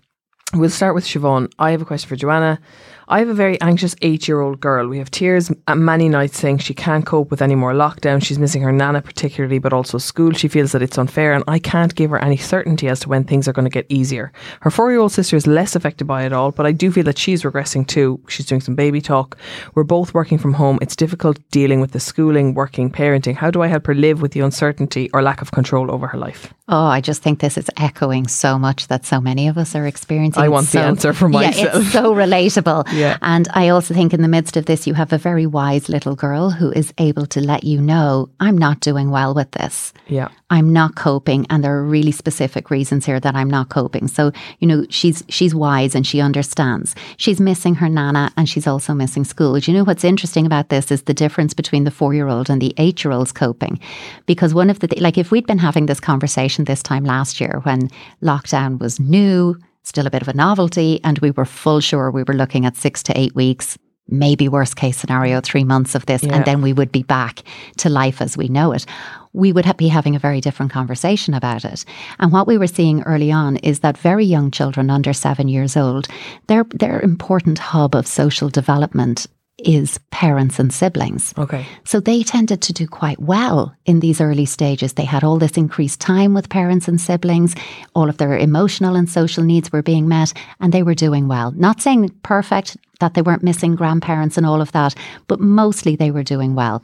[0.54, 1.52] we'll start with Siobhan.
[1.58, 2.60] I have a question for Joanna.
[3.06, 4.88] I have a very anxious eight year old girl.
[4.88, 8.24] We have tears at many nights saying she can't cope with any more lockdown.
[8.24, 10.32] She's missing her nana, particularly, but also school.
[10.32, 13.24] She feels that it's unfair, and I can't give her any certainty as to when
[13.24, 14.32] things are going to get easier.
[14.60, 17.04] Her four year old sister is less affected by it all, but I do feel
[17.04, 18.20] that she's regressing too.
[18.28, 19.36] She's doing some baby talk.
[19.74, 20.78] We're both working from home.
[20.80, 23.34] It's difficult dealing with the schooling, working, parenting.
[23.34, 26.18] How do I help her live with the uncertainty or lack of control over her
[26.18, 26.54] life?
[26.68, 29.86] Oh, I just think this is echoing so much that so many of us are
[29.86, 30.42] experiencing.
[30.42, 31.56] I want so, the answer for myself.
[31.56, 32.88] Yeah, it's so relatable.
[32.94, 33.18] Yeah.
[33.22, 36.14] And I also think in the midst of this, you have a very wise little
[36.14, 39.92] girl who is able to let you know, I'm not doing well with this.
[40.06, 40.28] Yeah.
[40.50, 41.46] I'm not coping.
[41.50, 44.08] And there are really specific reasons here that I'm not coping.
[44.08, 44.30] So,
[44.60, 46.94] you know, she's she's wise and she understands.
[47.16, 49.58] She's missing her nana and she's also missing school.
[49.58, 52.48] Do you know what's interesting about this is the difference between the four year old
[52.48, 53.80] and the eight year old's coping.
[54.26, 57.40] Because one of the, th- like, if we'd been having this conversation this time last
[57.40, 57.90] year when
[58.22, 62.24] lockdown was new, still a bit of a novelty, and we were full sure we
[62.24, 66.22] were looking at six to eight weeks, maybe worst case scenario, three months of this,
[66.22, 66.34] yeah.
[66.34, 67.42] and then we would be back
[67.78, 68.84] to life as we know it.
[69.32, 71.84] We would be having a very different conversation about it.
[72.18, 75.76] And what we were seeing early on is that very young children under seven years
[75.76, 76.08] old,
[76.46, 79.26] their their important hub of social development
[79.58, 81.32] is parents and siblings.
[81.38, 81.64] Okay.
[81.84, 84.94] So they tended to do quite well in these early stages.
[84.94, 87.54] They had all this increased time with parents and siblings.
[87.94, 91.52] All of their emotional and social needs were being met and they were doing well.
[91.52, 94.94] Not saying perfect, that they weren't missing grandparents and all of that,
[95.26, 96.82] but mostly they were doing well.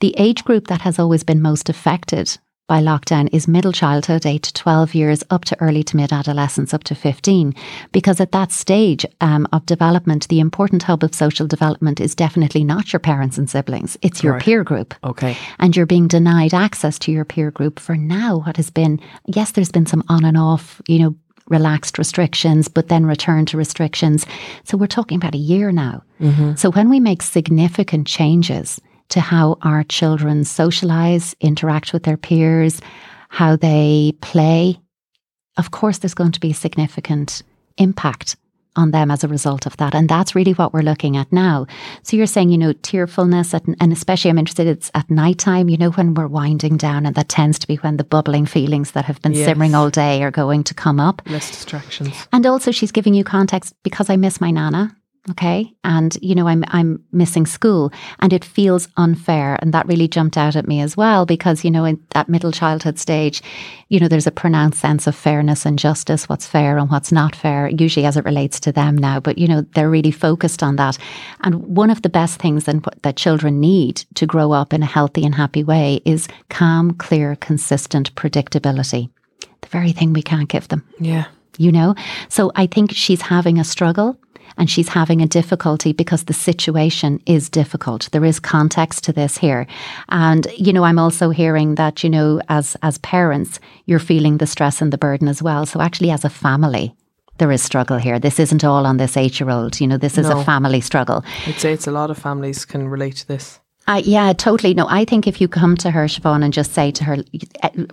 [0.00, 4.42] The age group that has always been most affected by lockdown is middle childhood, 8
[4.42, 7.54] to 12 years, up to early to mid adolescence, up to 15.
[7.92, 12.62] Because at that stage um, of development, the important hub of social development is definitely
[12.64, 14.42] not your parents and siblings, it's your Right.
[14.42, 14.94] peer group.
[15.02, 15.34] Okay.
[15.58, 19.52] And you're being denied access to your peer group for now, what has been, yes,
[19.52, 21.16] there's been some on and off, you know,
[21.48, 24.26] relaxed restrictions, but then return to restrictions.
[24.64, 26.02] So we're talking about a year now.
[26.56, 28.78] So when we make significant changes
[29.10, 32.80] to how our children socialize, interact with their peers,
[33.28, 34.78] how they play,
[35.56, 37.42] of course, there's going to be a significant
[37.78, 38.36] impact
[38.76, 39.92] on them as a result of that.
[39.92, 41.66] And that's really what we're looking at now.
[42.04, 45.76] So you're saying, you know, tearfulness, at, and especially I'm interested, it's at nighttime, you
[45.76, 49.04] know, when we're winding down, and that tends to be when the bubbling feelings that
[49.06, 49.46] have been Yes.
[49.46, 51.22] simmering all day are going to come up.
[51.26, 52.14] Less distractions.
[52.32, 54.94] And also she's giving you context because I miss my nana.
[55.30, 55.72] Okay.
[55.84, 59.58] And, you know, I'm I'm missing school and it feels unfair.
[59.60, 62.52] And that really jumped out at me as well, because, you know, in that middle
[62.52, 63.42] childhood stage,
[63.88, 67.36] you know, there's a pronounced sense of fairness and justice, what's fair and what's not
[67.36, 69.20] fair, usually as it relates to them now.
[69.20, 70.96] But, you know, they're really focused on that.
[71.40, 74.86] And one of the best things that, that children need to grow up in a
[74.86, 79.10] healthy and happy way is calm, clear, consistent predictability.
[79.60, 81.24] The very thing we can't give them Yeah.
[81.58, 81.94] you know?
[82.28, 84.16] So I think she's having a struggle
[84.58, 88.10] and she's having a difficulty because the situation is difficult.
[88.12, 89.66] There is context to this here.
[90.08, 94.46] And, you know, I'm also hearing that, you know, as as parents, you're feeling the
[94.46, 95.64] stress and the burden as well.
[95.66, 96.94] So actually as a family,
[97.38, 98.18] there is struggle here.
[98.18, 99.80] This isn't all on this eight year old.
[99.80, 100.40] You know, this is No.
[100.40, 101.24] a family struggle.
[101.46, 103.60] I'd say it's a lot of families can relate to this.
[103.96, 104.74] Yeah, totally.
[104.74, 107.16] No, I think if you come to her, Siobhan, and just say to her,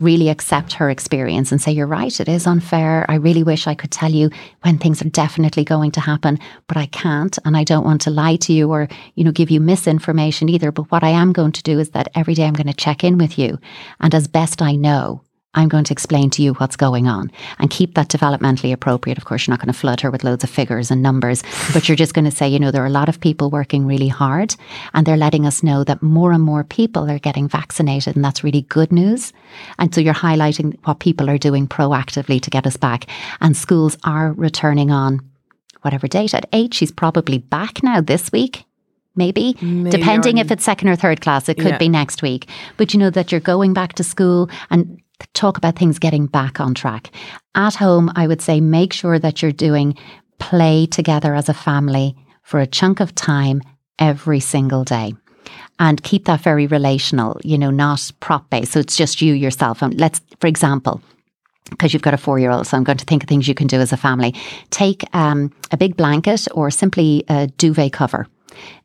[0.02, 3.06] really accept her experience and say, you're right, it is unfair.
[3.10, 4.30] I really wish I could tell you
[4.64, 7.38] when things are definitely going to happen, but I can't.
[7.46, 10.72] And I don't want to lie to you or, you know, give you misinformation either.
[10.72, 13.04] But what I am going to do is that every day I'm going to check
[13.04, 13.58] in with you.
[14.02, 15.22] And as best I know,
[15.56, 19.18] I'm going to explain to you what's going on and keep that developmentally appropriate.
[19.18, 21.88] Of course, you're not going to flood her with loads of figures and numbers, but
[21.90, 24.08] you're just going to say, you know, there are a lot of people working really
[24.10, 24.56] hard
[24.94, 28.16] and they're letting us know that more and more people are getting vaccinated.
[28.16, 29.34] And that's really good news.
[29.80, 33.06] And so you're highlighting what people are doing proactively to get us back.
[33.42, 35.22] And schools are returning on
[35.82, 36.34] whatever date.
[36.34, 38.66] At eight, she's probably back now this week.
[39.16, 41.78] Maybe, Maybe depending on- if it's second or third class, it could Yeah.
[41.78, 42.50] be next week.
[42.76, 45.00] But you know that you're going back to school and
[45.34, 47.12] talk about things getting back on track.
[47.56, 49.98] At home, I would say make sure that you're doing
[50.40, 53.62] play together as a family for a chunk of time
[54.00, 55.14] every single day.
[55.80, 58.74] And keep that very relational, you know, not prop based.
[58.74, 59.82] So it's just you yourself.
[59.82, 61.02] And let's, for example,
[61.70, 63.56] because you've got a four year old, so I'm going to think of things you
[63.56, 64.34] can do as a family.
[64.70, 68.28] Take um, a big blanket or simply a duvet cover.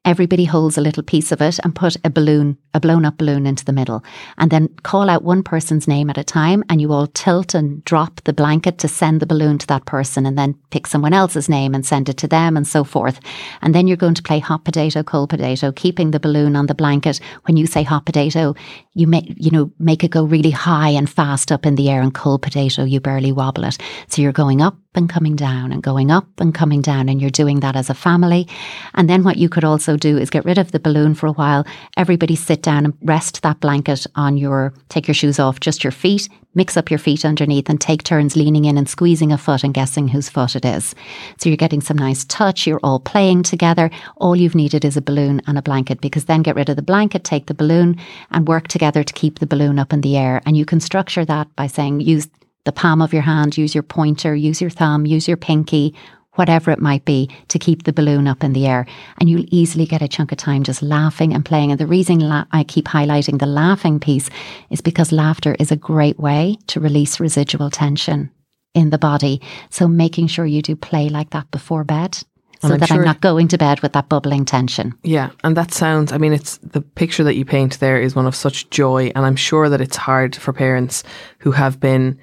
[0.07, 3.47] Everybody holds a little piece of it and put a balloon, a blown up balloon
[3.47, 4.03] into the middle.
[4.39, 7.85] And then call out one person's name at a time and you all tilt and
[7.85, 11.51] drop the blanket to send the balloon to that person and then pick someone else's
[11.51, 13.21] name and send it to them and so forth.
[13.61, 16.75] And then you're going to play hot potato, cold potato, keeping the balloon on the
[16.75, 17.21] blanket.
[17.45, 18.55] When you say hot potato,
[18.95, 22.01] you make, you know, make it go really high and fast up in the air
[22.01, 23.77] and cold potato, you barely wobble it.
[24.09, 27.31] So you're going up and coming down and going up and coming down and you're
[27.31, 28.49] doing that as a family.
[28.95, 31.33] And then what you could also do is get rid of the balloon for a
[31.33, 31.67] while.
[31.97, 35.91] Everybody sit down and rest that blanket on your, take your shoes off, just your
[35.91, 39.63] feet, mix up your feet underneath and take turns leaning in and squeezing a foot
[39.63, 40.95] and guessing whose foot it is.
[41.39, 42.67] So you're getting some nice touch.
[42.67, 43.91] You're all playing together.
[44.17, 46.83] All you've needed is a balloon and a blanket because then get rid of the
[46.83, 47.99] blanket, take the balloon
[48.31, 50.43] and work together to keep the balloon up in the air.
[50.47, 52.29] And you can structure that by saying use
[52.65, 55.95] the palm of your hand, use your pointer, use your thumb, use your pinky,
[56.35, 58.87] whatever it might be, to keep the balloon up in the air.
[59.19, 61.71] And you'll easily get a chunk of time just laughing and playing.
[61.71, 64.31] And the reason la- I keep highlighting the laughing piece
[64.71, 68.31] is because laughter is a great way to release residual tension
[68.75, 69.41] in the body.
[69.71, 72.19] So making sure you do play like that before bed.
[72.61, 74.95] So I'm that I'm not going to bed with that bubbling tension.
[75.03, 78.27] Yeah, and that sounds, I mean, it's the picture that you paint there is one
[78.27, 79.11] of such joy.
[79.15, 81.03] And I'm sure that it's hard for parents
[81.39, 82.19] who have been,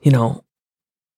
[0.00, 0.42] you know,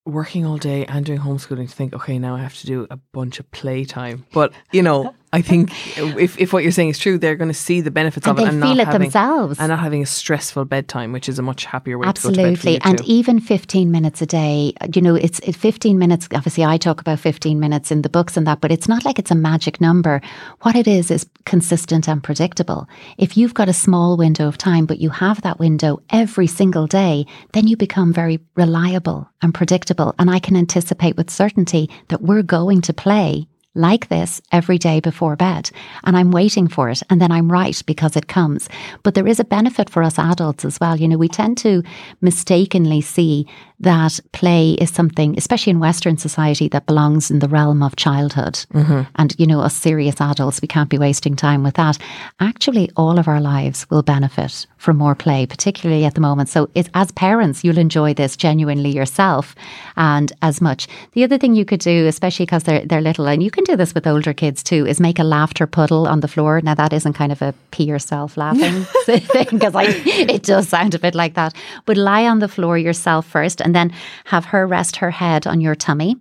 [0.07, 2.97] working all day and doing homeschooling to think, okay, now I have to do a
[2.97, 4.25] bunch of playtime.
[4.33, 7.54] But, you know, I think if, if what you're saying is true, they're going to
[7.54, 9.58] see the benefits And of it and feel not it having, themselves.
[9.58, 12.36] and not having a stressful bedtime, which is a much happier way to go to
[12.36, 12.46] bed.
[12.52, 12.80] Absolutely.
[12.82, 16.28] And even 15 minutes a day, you know, it's it 15 minutes.
[16.32, 19.18] Obviously, I talk about 15 minutes in the books and that, but it's not like
[19.18, 20.20] it's a magic number.
[20.62, 22.88] What it is, is consistent and predictable.
[23.18, 26.86] If you've got a small window of time, but you have that window every single
[26.86, 30.14] day, then you become very reliable and predictable.
[30.18, 35.00] And I can anticipate with certainty that we're going to play like this every day
[35.00, 35.70] before bed.
[36.04, 37.02] And I'm waiting for it.
[37.10, 38.68] And then I'm right because it comes.
[39.02, 40.96] But there is a benefit for us adults as well.
[40.96, 41.82] You know, we tend to
[42.20, 43.46] mistakenly see
[43.80, 48.54] that play is something, especially in Western society, that belongs in the realm of childhood.
[48.72, 49.02] Mm-hmm.
[49.16, 51.98] And, you know, us serious adults, we can't be wasting time with that.
[52.40, 56.48] Actually, all of our lives will benefit from more play, particularly at the moment.
[56.48, 59.54] So, it's, as parents, you'll enjoy this genuinely yourself
[59.96, 60.88] and as much.
[61.12, 63.76] The other thing you could do, especially because they're, they're little, and you can do
[63.76, 66.60] this with older kids too, is make a laughter puddle on the floor.
[66.62, 70.98] Now, that isn't kind of a pee yourself laughing thing because it does sound a
[70.98, 71.54] bit like that.
[71.84, 73.92] But lie on the floor yourself first and then
[74.26, 76.16] have her rest her head on your tummy.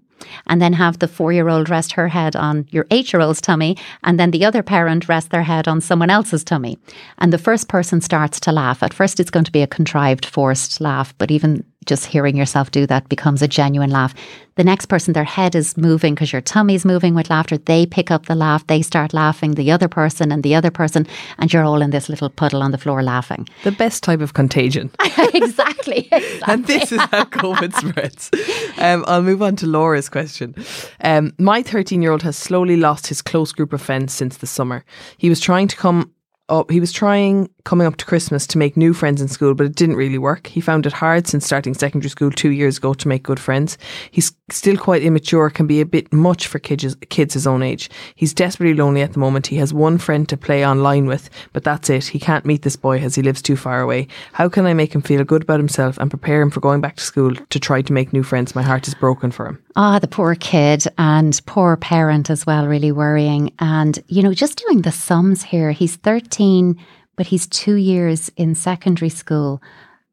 [0.47, 3.41] And then have the four year old rest her head on your eight year old's
[3.41, 3.77] tummy.
[4.03, 6.79] And then the other parent rest their head on someone else's tummy.
[7.19, 8.81] And the first person starts to laugh.
[8.81, 11.13] At first, it's going to be a contrived, forced laugh.
[11.19, 14.13] But even just hearing yourself do that becomes a genuine laugh.
[14.55, 17.57] The next person, their head is moving because your tummy's moving with laughter.
[17.57, 21.05] They pick up the laugh, they start laughing, the other person and the other person,
[21.37, 23.49] and you're all in this little puddle on the floor laughing.
[23.63, 24.91] the best type of contagion.
[25.33, 26.07] exactly.
[26.47, 28.31] and this is how COVID spreads.
[28.77, 30.55] Um, I'll move on to Laura's question.
[31.01, 34.47] Um, my 13 year old has slowly lost his close group of friends since the
[34.47, 34.85] summer.
[35.17, 36.13] He was trying to come
[36.49, 39.65] up, he was trying coming up to Christmas to make new friends in school, but
[39.65, 40.47] it didn't really work.
[40.47, 43.77] He found it hard since starting secondary school two years ago to make good friends.
[44.11, 47.89] He's still quite immature, can be a bit much for kids, kids his own age.
[48.15, 49.47] He's desperately lonely at the moment.
[49.47, 52.05] He has one friend to play online with, but that's it.
[52.05, 54.07] He can't meet this boy as he lives too far away.
[54.33, 56.97] How can I make him feel good about himself and prepare him for going back
[56.97, 58.55] to school to try to make new friends?
[58.55, 59.64] My heart is broken for him.
[59.77, 63.51] Ah, the poor kid and poor parent as well, really worrying.
[63.59, 66.77] And, you know, just doing the sums here, he's 13,
[67.17, 69.61] but he's two years in secondary school.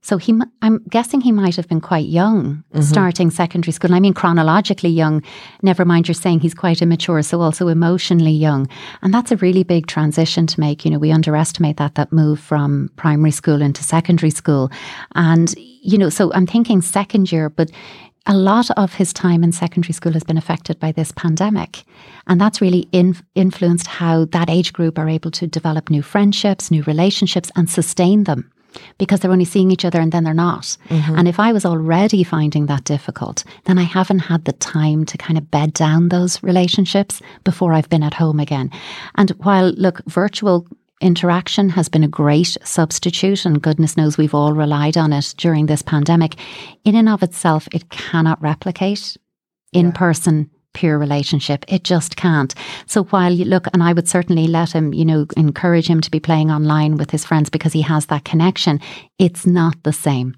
[0.04, 3.90] So he, I'm guessing he might have been quite young starting secondary school.
[3.90, 5.22] And I mean, chronologically young.
[5.62, 8.68] Never mind, you're saying he's quite immature, so also emotionally young,
[9.02, 10.84] and that's a really big transition to make.
[10.84, 14.72] You know, we underestimate that that move from primary school into secondary school,
[15.14, 17.70] and you know, so I'm thinking second year, but
[18.26, 21.84] a lot of his time in secondary school has been affected by this pandemic.
[22.26, 26.70] And that's really in, influenced how that age group are able to develop new friendships,
[26.70, 28.50] new relationships, and sustain them
[28.98, 30.76] because they're only seeing each other and then they're not.
[30.88, 31.16] Mm-hmm.
[31.16, 35.18] And if I was already finding that difficult, then I haven't had the time to
[35.18, 38.70] kind of bed down those relationships before I've been at home again.
[39.16, 40.66] And while, look, virtual
[41.02, 45.66] interaction has been a great substitute, and goodness knows we've all relied on it during
[45.66, 46.36] this pandemic.
[46.84, 49.16] In and of itself, it cannot replicate
[49.72, 51.64] in person peer relationship.
[51.68, 52.54] It just can't.
[52.86, 56.10] So while you look, and I would certainly let him, you know, encourage him to
[56.10, 58.80] be playing online with his friends because he has that connection,
[59.18, 60.36] it's not the same.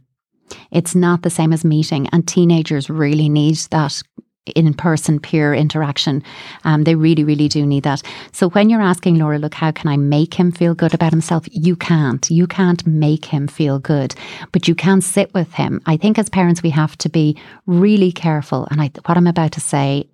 [0.70, 4.03] It's not the same as meeting, and teenagers really need that
[4.46, 6.22] in person peer interaction.
[6.64, 8.02] Um, they really, really do need that.
[8.33, 11.46] So when you're asking Laura, look, how can I make him feel good about himself?
[11.50, 12.30] You can't.
[12.30, 14.14] You can't make him feel good,
[14.52, 15.80] but you can sit with him.
[15.87, 18.68] I think as parents, we have to be really careful.
[18.70, 20.07] And I, what I'm about to say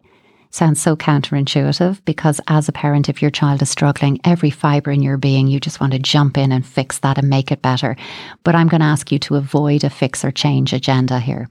[0.50, 5.02] sounds so counterintuitive because as a parent, if your child is struggling, every fibre in
[5.02, 7.96] your being, you just want to jump in and fix that and make it better.
[8.44, 11.48] But I'm going to ask you to avoid a fix or change agenda here.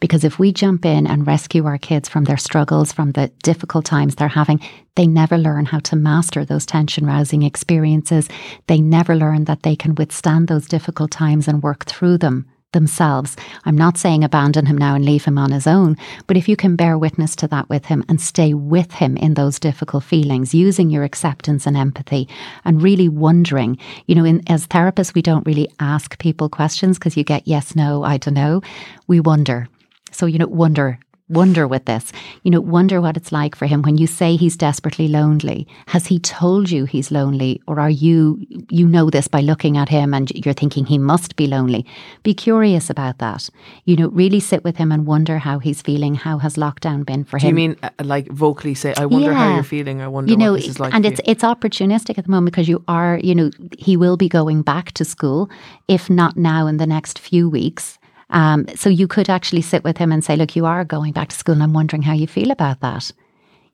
[0.00, 3.84] Because if we jump in and rescue our kids from their struggles, from the difficult
[3.84, 4.60] times they're having,
[4.96, 8.28] they never learn how to master those tension rousing experiences.
[8.66, 13.36] They never learn that they can withstand those difficult times and work through them themselves.
[13.64, 16.56] I'm not saying abandon him now and leave him on his own, but if you
[16.56, 20.54] can bear witness to that with him and stay with him in those difficult feelings,
[20.54, 22.28] using your acceptance and empathy
[22.64, 27.16] and really wondering, you know, in, as therapists, we don't really ask people questions because
[27.16, 28.62] you get yes, no, I don't know.
[29.06, 29.68] We wonder.
[30.10, 30.98] So, you know, wonder
[31.32, 32.12] wonder with this.
[32.42, 35.66] You know, wonder what it's like for him when you say he's desperately lonely.
[35.86, 39.88] Has he told you he's lonely or are you you know this by looking at
[39.88, 41.84] him and you're thinking he must be lonely?
[42.22, 43.48] Be curious about that.
[43.84, 46.14] You know, really sit with him and wonder how he's feeling.
[46.14, 47.50] How has lockdown been for Do him?
[47.58, 50.00] you mean uh, like vocally say, I wonder how you're feeling?
[50.00, 51.32] I wonder you know, what this is like and for it's you.
[51.32, 54.92] it's opportunistic at the moment because you are, you know, he will be going back
[54.92, 55.48] to school,
[55.88, 57.98] if not now in the next few weeks.
[58.32, 61.28] Um, so you could actually sit with him and say, "Look, you are going back
[61.28, 63.12] to school, and I'm wondering how you feel about that."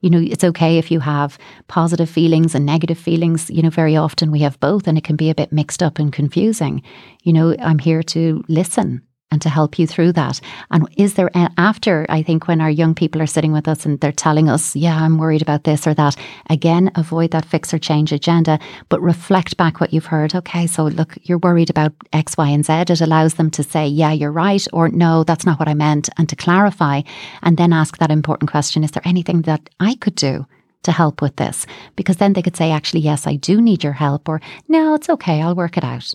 [0.01, 3.49] You know, it's okay if you have positive feelings and negative feelings.
[3.49, 5.99] You know, very often we have both and it can be a bit mixed up
[5.99, 6.81] and confusing.
[7.23, 9.01] You know, I'm here to listen
[9.31, 10.41] and to help you through that.
[10.71, 13.99] And is there, after I think when our young people are sitting with us and
[13.99, 16.15] they're telling us, yeah, I'm worried about this or that,
[16.49, 18.59] again, avoid that fix or change agenda,
[18.89, 20.33] but reflect back what you've heard.
[20.33, 22.73] Okay, so look, you're worried about X, Y, and Z.
[22.73, 26.09] It allows them to say, yeah, you're right, or no, that's not what I meant,
[26.17, 27.01] and to clarify,
[27.43, 30.45] and then ask that important question is there anything that I could do?
[30.83, 31.65] To help with this,
[31.97, 35.09] because then they could say, actually, yes, I do need your help, or no, it's
[35.09, 36.13] okay, I'll work it out.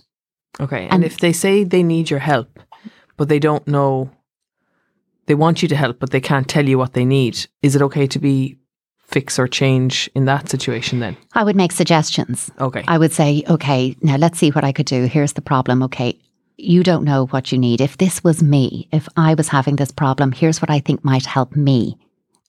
[0.59, 0.85] Okay.
[0.85, 2.59] And, and if they say they need your help,
[3.17, 4.09] but they don't know,
[5.25, 7.81] they want you to help, but they can't tell you what they need, is it
[7.81, 8.57] okay to be
[8.99, 11.15] fix or change in that situation then?
[11.33, 12.51] I would make suggestions.
[12.59, 12.83] Okay.
[12.87, 15.05] I would say, okay, now let's see what I could do.
[15.05, 15.83] Here's the problem.
[15.83, 16.19] Okay.
[16.57, 17.81] You don't know what you need.
[17.81, 21.25] If this was me, if I was having this problem, here's what I think might
[21.25, 21.97] help me.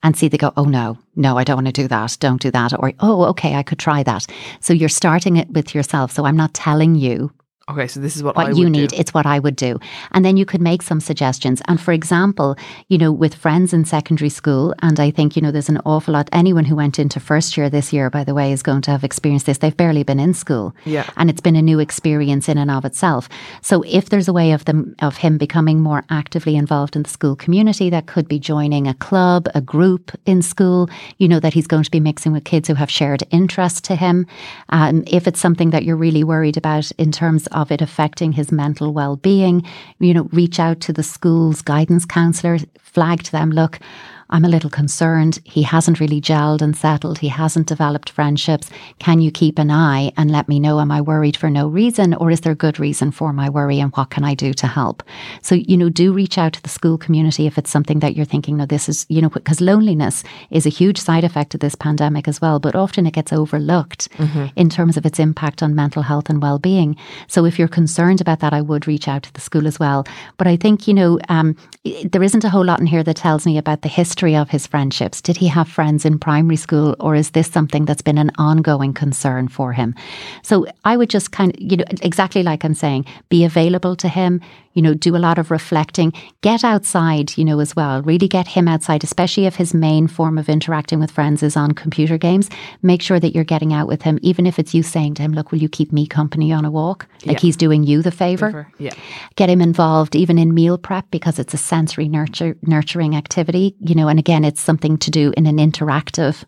[0.03, 2.17] And see, they go, oh no, no, I don't want to do that.
[2.21, 2.73] Don't do that.
[2.79, 4.27] Or, oh, okay, I could try that.
[4.61, 6.13] So you're starting it with yourself.
[6.13, 7.33] So I'm not telling you
[7.69, 8.91] Okay, so this is what, what you need.
[8.91, 8.97] Do.
[8.97, 9.81] It's what I would do.
[10.13, 11.61] And then you could make some suggestions.
[11.67, 12.55] And for example,
[12.89, 16.15] you know, with friends in secondary school, and I think, you know, there's an awful
[16.15, 18.93] lot, anyone who went into first year this year, by the way, is going to
[18.93, 19.59] have experienced this.
[19.59, 20.77] They've barely been in school.
[20.85, 21.11] Yeah.
[21.17, 23.29] And it's been a new experience in and of itself.
[23.63, 27.11] So if there's a way of them of him becoming more actively involved in the
[27.11, 30.89] school community, that could be joining a club, a group in school,
[31.19, 33.97] you know, that he's going to be mixing with kids who have shared interest to
[33.97, 34.25] him.
[34.69, 38.53] Um, if it's something that you're really worried about in terms of it affecting his
[38.53, 39.65] mental well being.
[39.99, 43.81] You know, reach out to the school's guidance counsellor, flag to them, look,
[44.31, 45.39] I'm a little concerned.
[45.45, 47.19] He hasn't really gelled and settled.
[47.19, 48.69] He hasn't developed friendships.
[48.99, 50.81] Can you keep an eye and let me know?
[50.81, 53.93] Am I worried for no reason or is there good reason for my worry and
[53.97, 55.03] what can I do to help?
[55.43, 58.27] So, you know, do reach out to the school community if it's something that you're
[58.27, 61.77] thinking, no, this is, you know, because loneliness is a huge side effect of this
[61.77, 64.47] pandemic as well, but often it gets overlooked mm-hmm.
[64.57, 66.97] in terms of its impact on mental health and well being.
[67.29, 70.05] So, if you're concerned about that, I would reach out to the school as well.
[70.37, 71.57] But I think, you know, um,
[72.05, 74.49] there isn't a whole lot in here that tells me about the history history of
[74.49, 75.21] his friendships?
[75.21, 78.95] Did he have friends in primary school, or is this something that's been an ongoing
[78.95, 79.95] concern for him?
[80.43, 84.09] So I would just kind of, you know, exactly like I'm saying, be available to
[84.09, 84.41] him,
[84.77, 88.01] you know, do a lot of reflecting, get outside, you know, as well.
[88.03, 91.73] Really get him outside, especially if his main form of interacting with friends is on
[91.73, 92.49] computer games.
[92.83, 95.33] Make sure that you're getting out with him, even if it's you saying to him,
[95.33, 97.07] Look, will you keep me company on a walk?
[97.27, 97.41] Like yeah.
[97.41, 98.47] he's doing you the favor.
[98.47, 98.73] favor.
[98.79, 98.95] Yeah.
[99.35, 103.95] Get him involved even in meal prep because it's a sensory nurture nurturing activity, you
[103.95, 106.45] know, know, and again, it's something to do in an interactive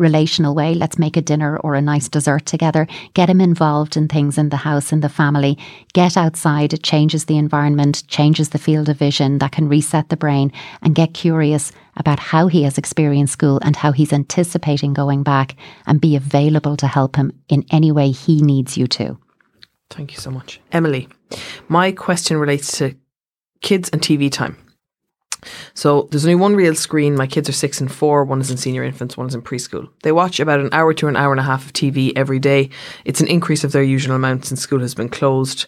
[0.00, 0.74] relational way.
[0.74, 2.88] Let's make a dinner or a nice dessert together.
[3.14, 5.58] Get him involved in things in the house, in the family.
[5.92, 6.72] Get outside.
[6.72, 10.50] It changes the environment, changes the field of vision that can reset the brain
[10.82, 15.54] and get curious about how he has experienced school and how he's anticipating going back
[15.86, 19.18] and be available to help him in any way he needs you to.
[19.90, 20.60] Thank you so much.
[20.72, 21.08] Emily,
[21.68, 22.96] my question relates to
[23.60, 24.56] kids and TV time.
[25.74, 27.16] So there's only one real screen.
[27.16, 28.24] My kids are six and four.
[28.24, 29.88] One is in senior infants, one is in preschool.
[30.02, 32.70] They watch about an hour to an hour and a half of TV every day.
[33.04, 35.66] It's an increase of their usual amount since school has been closed.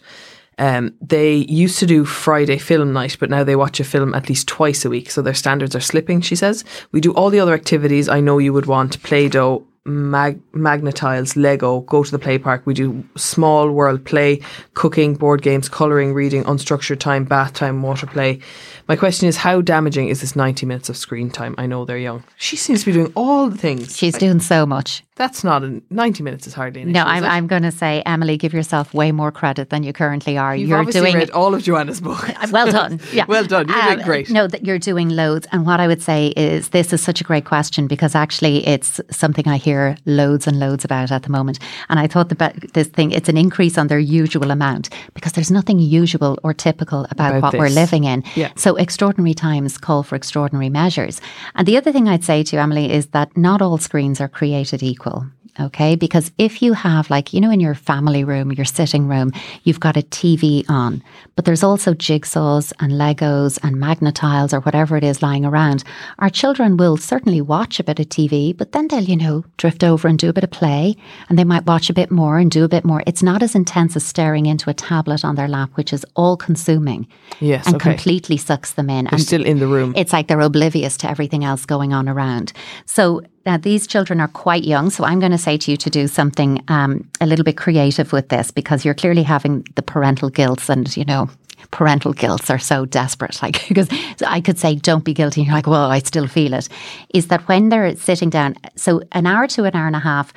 [0.57, 4.29] Um, they used to do Friday film night, but now they watch a film at
[4.29, 5.09] least twice a week.
[5.09, 6.63] So their standards are slipping, she says.
[6.91, 11.35] We do all the other activities I know you would want Play Doh, mag- Magna-Tiles,
[11.35, 12.63] Lego, go to the play park.
[12.65, 14.41] We do small world play,
[14.73, 18.39] cooking, board games, colouring, reading, unstructured time, bath time, water play.
[18.87, 21.55] My question is, how damaging is this 90 minutes of screen time?
[21.57, 22.23] I know they're young.
[22.37, 23.97] She seems to be doing all the things.
[23.97, 25.03] She's like, doing so much.
[25.15, 28.35] That's not a, 90 minutes is hardly an No, I'm, I'm going to say, Emily,
[28.35, 30.55] give yourself way more credit than you currently are.
[30.55, 32.29] You've you're doing read all of Joanna's book.
[32.29, 32.99] Uh, well done.
[33.13, 33.25] Yeah.
[33.27, 33.67] well done.
[33.67, 34.29] You um, did great.
[34.31, 35.45] No, that you're doing loads.
[35.51, 38.99] And what I would say is this is such a great question because actually it's
[39.11, 41.59] something I hear loads and loads about at the moment.
[41.89, 45.51] And I thought about this thing, it's an increase on their usual amount because there's
[45.51, 47.59] nothing usual or typical about, about what this.
[47.59, 48.23] we're living in.
[48.35, 48.51] Yeah.
[48.55, 51.21] So extraordinary times call for extraordinary measures.
[51.55, 54.27] And the other thing I'd say to you, Emily is that not all screens are
[54.27, 55.27] created equal.
[55.59, 55.95] Okay.
[55.95, 59.31] Because if you have, like, you know, in your family room, your sitting room,
[59.63, 61.03] you've got a TV on,
[61.35, 65.83] but there's also jigsaws and Legos and Magna-Tiles or whatever it is lying around,
[66.19, 69.83] our children will certainly watch a bit of TV, but then they'll, you know, drift
[69.83, 70.95] over and do a bit of play
[71.29, 73.03] and they might watch a bit more and do a bit more.
[73.05, 76.35] It's not as intense as staring into a tablet on their lap, which is all
[76.35, 77.07] consuming.
[77.39, 77.67] Yes.
[77.67, 77.91] And okay.
[77.91, 79.05] completely sucks them in.
[79.05, 79.93] They're and still in the room.
[79.95, 82.53] It's like they're oblivious to everything else going on around.
[82.85, 85.89] So now, these children are quite young, so I'm going to say to you to
[85.89, 90.29] do something um, a little bit creative with this because you're clearly having the parental
[90.29, 91.29] guilt and, you know,
[91.71, 93.41] parental guilts are so desperate.
[93.41, 93.89] Like, because
[94.25, 95.41] I could say, don't be guilty.
[95.41, 96.69] And you're like, well, I still feel it.
[97.13, 100.33] Is that when they're sitting down, so an hour to an hour and a half,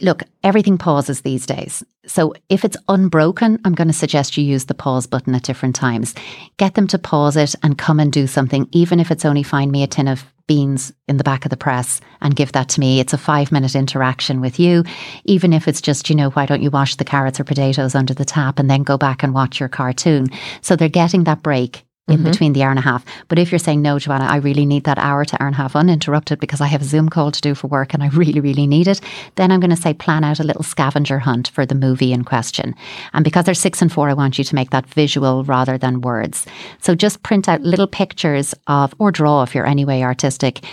[0.00, 1.84] look, everything pauses these days.
[2.06, 5.76] So if it's unbroken, I'm going to suggest you use the pause button at different
[5.76, 6.14] times.
[6.56, 9.70] Get them to pause it and come and do something, even if it's only find
[9.70, 12.80] me a tin of beans in the back of the press and give that to
[12.80, 12.98] me.
[12.98, 14.82] It's a five minute interaction with you,
[15.24, 18.14] even if it's just, you know, why don't you wash the carrots or potatoes under
[18.14, 20.26] the tap and then go back and watch your cartoon?
[20.60, 22.30] So they're getting that break in Mm-hmm.
[22.30, 23.04] between the hour and a half.
[23.28, 25.58] But if you're saying, no, Joanna, I really need that hour to hour and a
[25.58, 28.40] half uninterrupted because I have a Zoom call to do for work and I really,
[28.40, 29.00] really need it,
[29.36, 32.24] then I'm going to say plan out a little scavenger hunt for the movie in
[32.24, 32.74] question.
[33.14, 36.02] And because they're six and four, I want you to make that visual rather than
[36.02, 36.46] words.
[36.80, 40.64] So just print out little pictures of, or draw if you're anyway artistic,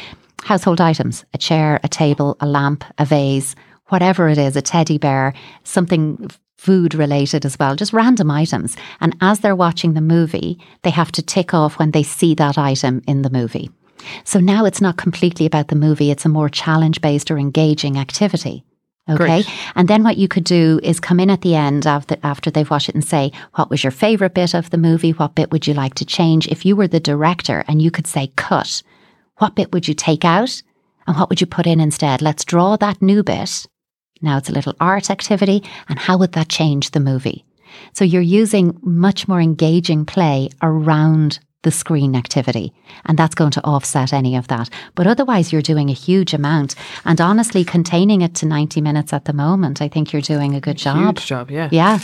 [0.44, 3.56] household items a chair, a table, a lamp, a vase,
[3.88, 5.34] whatever it is, a teddy bear,
[5.64, 8.76] something food related as well, just random items.
[9.00, 12.58] And as they're watching the movie, they have to tick off when they see that
[12.58, 13.70] item in the movie.
[14.24, 17.98] So now it's not completely about the movie, it's a more challenge based or engaging
[17.98, 18.64] activity.
[19.10, 19.18] Okay.
[19.18, 19.50] Great.
[19.76, 22.70] And then what you could do is come in at the end after, after they've
[22.70, 25.12] watched it and say, what was your favorite bit of the movie?
[25.12, 26.48] What bit would you like to change?
[26.48, 28.84] If you were the director and you could say, cut,
[29.38, 30.62] what bit would you take out?
[31.06, 32.22] And what would you put in instead?
[32.22, 33.66] Let's draw that new bit.
[34.22, 35.64] Now it's a little art activity.
[35.90, 37.46] And how would that change the movie?
[37.94, 42.72] So you're using much more engaging play around the screen activity.
[43.08, 44.70] And that's going to offset any of that.
[44.96, 46.76] But otherwise, you're doing a huge amount.
[47.04, 50.62] And honestly, containing it to 90 minutes at the moment, I think you're doing a
[50.62, 51.18] good job.
[51.18, 51.68] Huge job, yeah.
[51.74, 52.00] Yeah.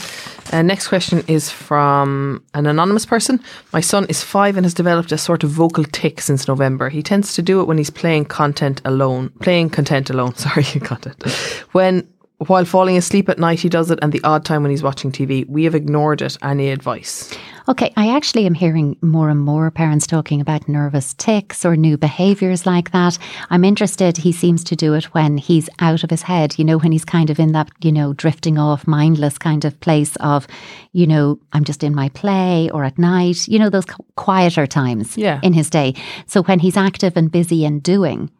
[0.52, 3.40] Uh, next question is from an anonymous person.
[3.72, 6.90] My son is five and has developed a sort of vocal tic since November.
[6.90, 10.34] He tends to do it when he's playing content alone, playing content alone.
[10.46, 11.24] Sorry, content.
[11.72, 12.06] When
[12.38, 15.12] while falling asleep at night, he does it, and the odd time when he's watching
[15.12, 15.46] TV.
[15.48, 16.36] We have ignored it.
[16.42, 17.32] Any advice?
[17.66, 21.96] Okay, I actually am hearing more and more parents talking about nervous tics or new
[21.96, 23.16] behaviours like that.
[23.48, 26.76] I'm interested, he seems to do it when he's out of his head, you know,
[26.76, 30.46] when he's kind of in that, you know, drifting off, mindless kind of place of,
[30.92, 35.16] you know, I'm just in my play or at night, you know, those quieter times
[35.16, 35.40] Yeah.
[35.42, 35.94] in his day.
[36.26, 38.30] So when he's active and busy and doing,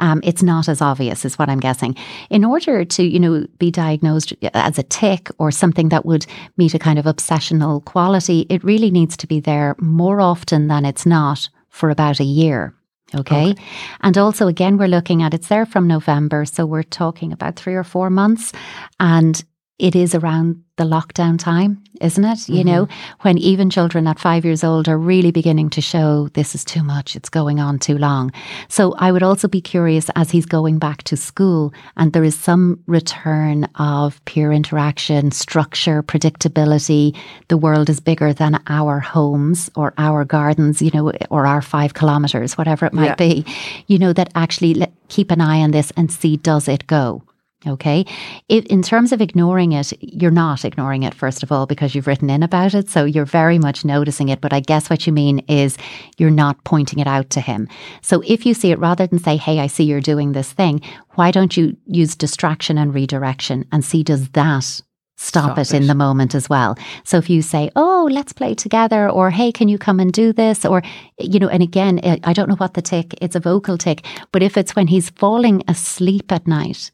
[0.00, 1.94] um, it's not as obvious, is what I'm guessing.
[2.28, 6.26] In order to, you know, be diagnosed as a tic or something that would
[6.56, 10.84] meet a kind of obsessional quality, it really needs to be there more often than
[10.84, 12.74] it's not for about a year.
[13.14, 13.54] Okay?
[14.02, 16.44] And also, again, we're looking at it's there from November.
[16.44, 18.52] So we're talking about three or four months.
[19.00, 19.42] And
[19.80, 22.48] it is around the lockdown time, isn't it?
[22.48, 23.22] You know, mm-hmm.
[23.22, 26.82] when even children at five years old are really beginning to show this is too
[26.82, 28.32] much, it's going on too long.
[28.68, 32.38] So I would also be curious as he's going back to school and there is
[32.38, 37.16] some return of peer interaction, structure, predictability.
[37.48, 41.92] The world is bigger than our homes or our gardens, you know, or our five
[41.94, 43.14] kilometres, whatever it might Yeah.
[43.16, 43.44] be.
[43.86, 47.22] You know, that actually let, keep an eye on this and see does it go?
[47.66, 48.06] Okay.
[48.48, 52.06] If, in terms of ignoring it, you're not ignoring it, first of all, because you've
[52.06, 52.88] written in about it.
[52.88, 54.40] So you're very much noticing it.
[54.40, 55.76] But I guess what you mean is
[56.16, 57.68] you're not pointing it out to him.
[58.00, 60.80] So if you see it, rather than say, Hey, I see you're doing this thing,
[61.16, 64.80] why don't you use distraction and redirection and see does that
[65.18, 65.76] stop, Stop it, it.
[65.82, 66.78] in the moment as well.
[67.04, 70.32] So if you say, "Oh, let's play together," or "Hey, can you come and do
[70.32, 70.80] this?" or
[71.18, 73.14] you know, and again, I- I don't know what the tic.
[73.20, 74.02] It's a vocal tic,
[74.32, 76.90] but if it's when he's falling asleep at night,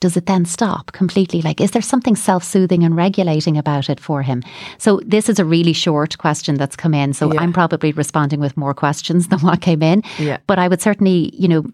[0.00, 1.42] does it then stop completely?
[1.42, 4.42] Like, is there something self soothing and regulating about it for him?
[4.78, 7.12] So, this is a really short question that's come in.
[7.12, 7.40] So, Yeah.
[7.40, 10.02] I'm probably responding with more questions than what came in.
[10.18, 10.38] Yeah.
[10.46, 11.64] But I would certainly, you know,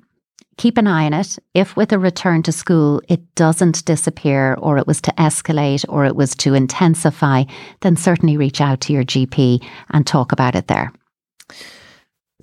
[0.57, 1.39] keep an eye on it.
[1.55, 6.05] If with a return to school it doesn't disappear or it was to escalate or
[6.05, 7.45] it was to intensify,
[7.81, 10.93] then certainly reach out to your GP and talk about it there.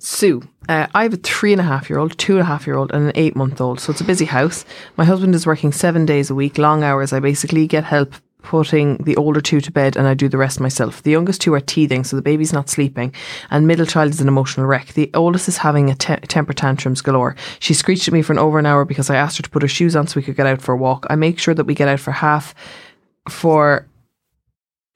[0.04, 2.66] Sue, uh, I have a three and a half year old, two and a half
[2.66, 3.80] year old, and an eight month old.
[3.80, 4.66] So it's a busy house.
[4.98, 7.14] My husband is working seven days a week, long hours.
[7.14, 10.60] I basically get help putting the older two to bed and I do the rest
[10.60, 11.02] myself.
[11.02, 13.14] The youngest two are teething, so the baby's not sleeping,
[13.50, 14.88] and middle child is an emotional wreck.
[14.88, 17.34] The oldest is having a te- temper tantrums galore.
[17.58, 19.62] She screeched at me for an over an hour because I asked her to put
[19.62, 21.06] her shoes on so we could get out for a walk.
[21.08, 22.54] I make sure that we get out for half
[23.30, 23.86] for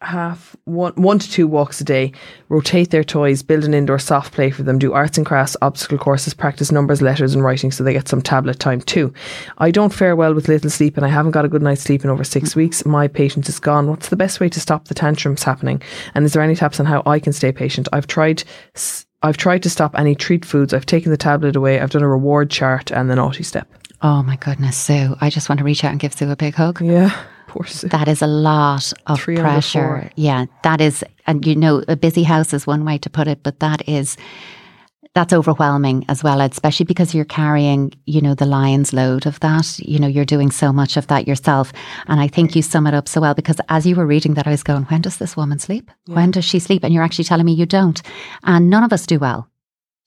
[0.01, 2.13] half one one to two walks a day,
[2.49, 5.99] rotate their toys, build an indoor soft play for them, do arts and crafts, obstacle
[5.99, 9.13] courses, practice numbers, letters and writing so they get some tablet time too.
[9.59, 12.05] I don't fare well with little sleep and I haven't got a good night's sleep
[12.05, 12.61] in over six mm-hmm.
[12.61, 12.87] weeks.
[12.87, 13.89] My patience is gone.
[13.89, 15.83] What's the best way to stop the tantrums happening?
[16.15, 17.89] And is there any tips on how I can stay patient?
[17.93, 18.45] I've tried
[18.75, 20.73] s- I've tried to stop any treat foods.
[20.73, 21.81] I've taken the tablet away.
[21.81, 23.69] I've done a reward chart and the naughty step.
[24.01, 25.17] Oh my goodness, Sue.
[25.21, 26.81] I just want to reach out and give Sue a big hug.
[26.81, 27.21] Yeah.
[27.91, 30.11] That is a lot of Three pressure.
[30.17, 33.43] Yeah, that is, and you know, a busy house is one way to put it,
[33.43, 34.17] but that is
[35.15, 39.79] that's overwhelming as well, especially because you're carrying, you know, the lion's load of that.
[39.81, 41.73] You know, you're doing so much of that yourself.
[42.07, 44.47] And I think you sum it up so well because as you were reading that,
[44.47, 45.91] I was going, when does this woman sleep?
[46.07, 46.85] When does she sleep?
[46.85, 48.01] And you're actually telling me you don't.
[48.45, 49.49] And none of us do well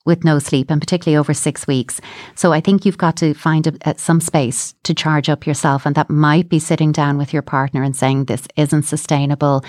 [0.06, 2.02] with no sleep and particularly over six weeks.
[2.36, 5.86] So I think you've got to find a, a- some space to charge up yourself.
[5.86, 9.64] And that might be sitting down with your partner and saying, this isn't sustainable.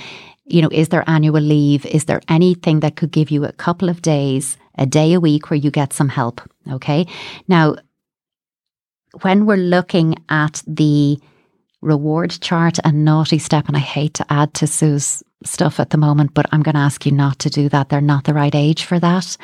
[0.45, 1.85] You know, is there annual leave?
[1.87, 5.51] Is there anything that could give you a couple of days, a day a week
[5.51, 6.41] where you get some help?
[6.71, 7.07] Okay.
[7.47, 7.77] Now,
[9.21, 11.19] when we're looking at the
[11.83, 15.99] reward chart and naughty step, and I hate to add to Sue's stuff at the
[15.99, 17.89] moment, but I'm going to ask you not to do that.
[17.89, 19.37] They're not the right age for that.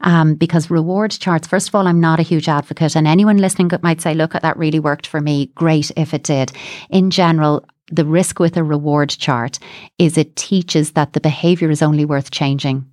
[0.00, 3.70] Um, because reward charts, first of all, I'm not a huge advocate, and anyone listening
[3.82, 5.46] might say, look, that really worked for me.
[5.54, 6.52] Great if it did.
[6.90, 9.58] In general, the risk with a reward chart
[9.98, 12.86] is it teaches that the behavior is only worth changing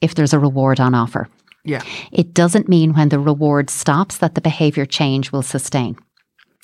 [0.00, 1.28] if there's a reward on offer.
[1.64, 1.82] Yeah.
[2.12, 5.96] It doesn't mean when the reward stops that the behavior change will sustain.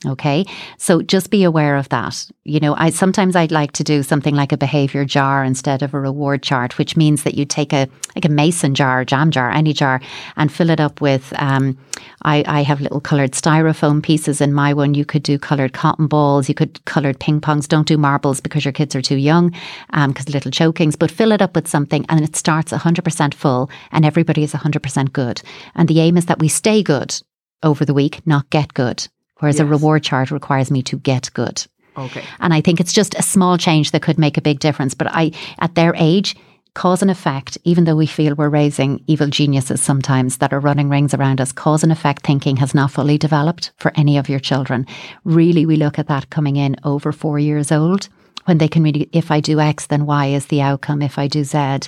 [0.06, 0.46] Okay.
[0.78, 2.26] So just be aware of that.
[2.44, 5.92] You know, I sometimes I'd like to do something like a behavior jar instead of
[5.92, 7.86] a reward chart, which means that you take a
[8.16, 10.00] like a mason jar, jam jar, any jar,
[10.38, 11.76] and fill it up with um
[12.22, 14.94] I, I have little coloured styrofoam pieces in my one.
[14.94, 17.68] You could do coloured cotton balls, you could coloured ping pongs.
[17.68, 19.54] Don't do marbles because your kids are too young,
[19.90, 23.34] um, because little chokings, but fill it up with something and it starts hundred percent
[23.34, 25.42] full and everybody is hundred percent good.
[25.74, 27.20] And the aim is that we stay good
[27.62, 29.06] over the week, not get good.
[29.40, 31.66] Whereas a reward chart requires me to get good.
[31.96, 32.24] Okay.
[32.38, 34.94] And I think it's just a small change that could make a big difference.
[34.94, 36.36] But I, at their age,
[36.74, 40.88] cause and effect, even though we feel we're raising evil geniuses sometimes that are running
[40.88, 44.38] rings around us, cause and effect thinking has not fully developed for any of your
[44.38, 44.86] children.
[45.24, 48.08] Really, we look at that coming in over four years old
[48.44, 51.02] when they can really, if I do X, then Y is the outcome.
[51.02, 51.80] If I do Z,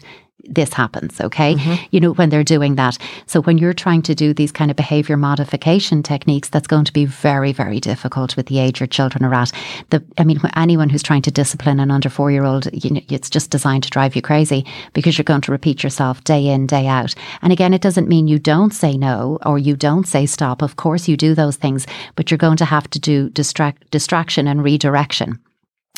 [0.44, 1.54] this happens, okay?
[1.54, 1.84] Mm-hmm.
[1.90, 2.98] You know, when they're doing that.
[3.26, 6.92] So when you're trying to do these kind of behavior modification techniques, that's going to
[6.92, 9.52] be very, very difficult with the age your children are at.
[9.90, 13.00] The, I mean, anyone who's trying to discipline an under four year old, you know,
[13.08, 16.66] it's just designed to drive you crazy because you're going to repeat yourself day in,
[16.66, 17.14] day out.
[17.40, 20.62] And again, it doesn't mean you don't say no or you don't say stop.
[20.62, 21.86] Of course, you do those things,
[22.16, 25.38] but you're going to have to do distract, distraction and redirection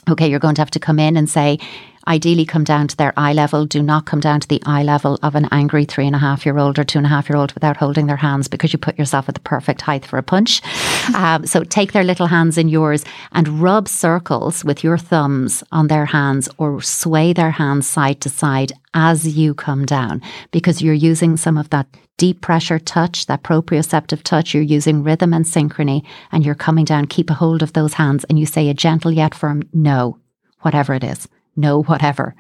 [0.09, 1.59] okay, you're going to have to come in and say,
[2.07, 3.67] ideally come down to their eye level.
[3.67, 6.45] Do not come down to the eye level of an angry three and a half
[6.45, 8.79] year old or two and a half year old without holding their hands because you
[8.79, 10.63] put yourself at the perfect height for a punch.
[11.15, 15.89] Um, so take their little hands in yours and rub circles with your thumbs on
[15.89, 20.95] their hands or sway their hands side to side as you come down because you're
[20.95, 21.87] using some of that
[22.17, 24.55] deep pressure touch, that proprioceptive touch.
[24.55, 27.07] You're using rhythm and synchrony and you're coming down.
[27.07, 30.19] Keep a hold of those hands and you say a gentle yet firm no,
[30.63, 31.29] whatever it is.
[31.57, 32.35] No, whatever.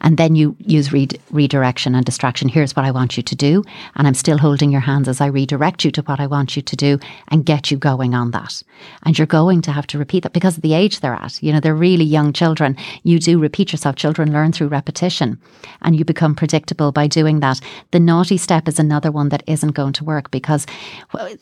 [0.00, 2.48] And then you use re- redirection and distraction.
[2.48, 3.64] Here's what I want you to do.
[3.96, 6.62] And I'm still holding your hands as I redirect you to what I want you
[6.62, 6.98] to do
[7.28, 8.62] and get you going on that.
[9.04, 11.42] And you're going to have to repeat that because of the age they're at.
[11.42, 12.76] You know, they're really young children.
[13.02, 13.96] You do repeat yourself.
[13.96, 15.38] Children learn through repetition
[15.82, 17.60] and you become predictable by doing that.
[17.90, 20.66] The naughty step is another one that isn't going to work because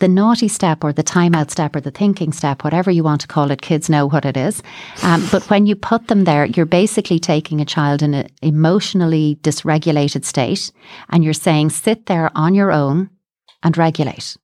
[0.01, 3.29] the naughty step or the timeout step or the thinking step, whatever you want to
[3.29, 4.62] call it, kids know what it is.
[5.03, 9.39] Um, but when you put them there, you're basically taking a child in an emotionally
[9.43, 10.73] dysregulated state
[11.09, 13.11] and you're saying, sit there on your own
[13.63, 14.37] and regulate.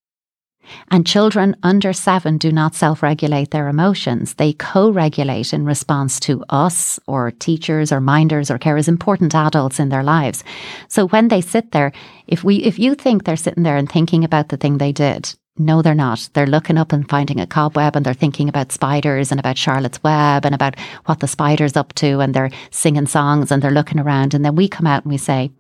[0.91, 4.35] And children under seven do not self regulate their emotions.
[4.35, 9.81] They co regulate in response to us or teachers or minders or carers, important adults
[9.81, 10.45] in their lives.
[10.89, 11.93] So when they sit there,
[12.27, 15.35] if we if you think they're sitting there and thinking about the thing they did,
[15.59, 16.31] no, they're not.
[16.33, 20.03] They're looking up and finding a cobweb and they're thinking about spiders and about Charlotte's
[20.03, 24.01] Web and about what the spider's up to and they're singing songs and they're looking
[24.01, 24.33] around.
[24.33, 25.51] And then we come out and we say,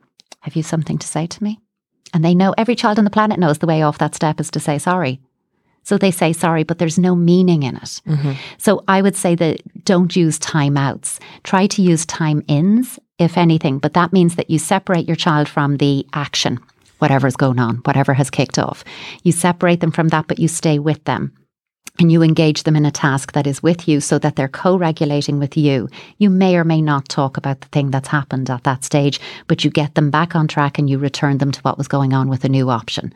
[0.40, 1.60] Have you something to say to me?
[2.14, 4.50] And they know every child on the planet knows the way off that step is
[4.52, 5.20] to say sorry.
[5.84, 8.00] So they say sorry, but there's no meaning in it.
[8.06, 8.32] Mm-hmm.
[8.56, 11.18] So I would say that don't use timeouts.
[11.42, 15.48] Try to use time ins, if anything, but that means that you separate your child
[15.48, 16.60] from the action,
[17.02, 18.84] whatever's going on, whatever has kicked off.
[19.24, 21.36] You separate them from that, but you stay with them.
[21.98, 24.76] And you engage them in a task that is with you so that they're co
[24.76, 25.88] regulating with you.
[26.16, 29.62] You may or may not talk about the thing that's happened at that stage, but
[29.62, 32.30] you get them back on track and you return them to what was going on
[32.30, 33.12] with a new option.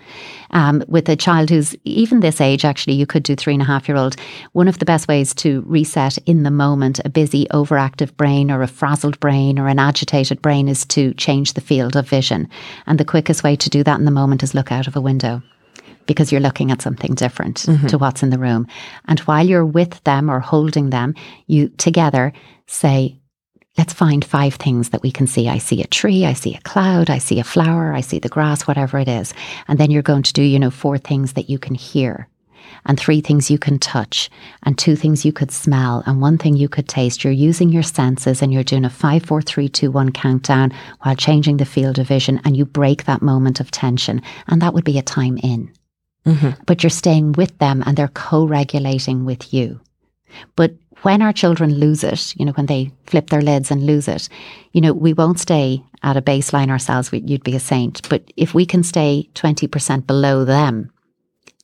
[0.50, 3.66] Um, with a child who's even this age, actually, you could do three and a
[3.66, 4.14] half year old.
[4.52, 8.62] One of the best ways to reset in the moment a busy, overactive brain or
[8.62, 12.46] a frazzled brain or an agitated brain is to change the field of vision.
[12.86, 15.00] And the quickest way to do that in the moment is look out of a
[15.00, 15.42] window
[16.06, 17.86] because you're looking at something different mm-hmm.
[17.88, 18.66] to what's in the room.
[19.06, 21.14] And while you're with them or holding them,
[21.46, 22.32] you together
[22.66, 23.20] say,
[23.78, 25.48] let's find five things that we can see.
[25.48, 28.28] I see a tree, I see a cloud, I see a flower, I see the
[28.28, 29.34] grass, whatever it is.
[29.68, 32.28] And then you're going to do, you know, four things that you can hear.
[32.84, 34.30] And three things you can touch,
[34.62, 37.22] and two things you could smell, and one thing you could taste.
[37.22, 41.16] You're using your senses and you're doing a five, four, three, two, one countdown while
[41.16, 44.22] changing the field of vision, and you break that moment of tension.
[44.46, 45.72] And that would be a time in
[46.26, 46.60] Mm-hmm.
[46.66, 49.80] but you're staying with them and they're co regulating with you.
[50.56, 50.72] But
[51.02, 54.28] when our children lose it, you know, when they flip their lids and lose it,
[54.72, 57.12] you know, we won't stay at a baseline ourselves.
[57.12, 58.08] We- You'd be a saint.
[58.08, 60.90] But if we can stay 20% below them,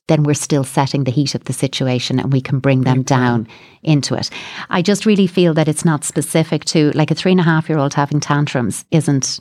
[0.06, 3.48] then we're still setting the heat of the situation and we can bring them down
[3.82, 4.30] into it.
[4.70, 7.68] I just really feel that it's not specific to like a three and a half
[7.68, 9.40] year old having tantrums isn't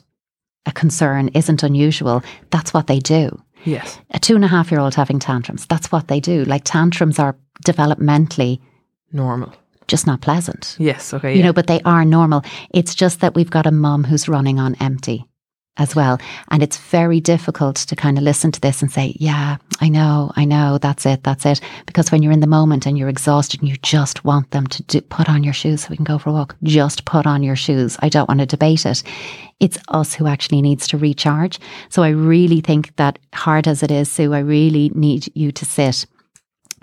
[0.66, 2.22] a concern, isn't unusual.
[2.50, 3.98] That's what they do Yes.
[4.10, 5.66] a two and a half year old having tantrums.
[5.66, 6.44] That's what they do.
[6.44, 8.60] Like tantrums are developmentally
[9.12, 9.52] Normal.
[9.88, 10.76] just not pleasant.
[10.78, 11.12] Yes.
[11.14, 11.32] Okay.
[11.32, 11.46] You yeah.
[11.46, 12.42] know, but they are normal.
[12.70, 15.26] It's just that we've got a mum who's running on empty
[15.78, 16.20] as well.
[16.48, 20.30] And it's very difficult to kind of listen to this and say, yeah, I know,
[20.36, 21.60] I know, that's it, that's it.
[21.86, 24.82] Because when you're in the moment and you're exhausted and you just want them to
[24.82, 27.42] do, put on your shoes so we can go for a walk, just put on
[27.42, 27.96] your shoes.
[28.00, 29.02] I don't want to debate it.
[29.60, 31.58] It's us who actually needs to recharge.
[31.88, 35.64] So I really think that hard as it is, Sue, I really need you to
[35.64, 36.04] sit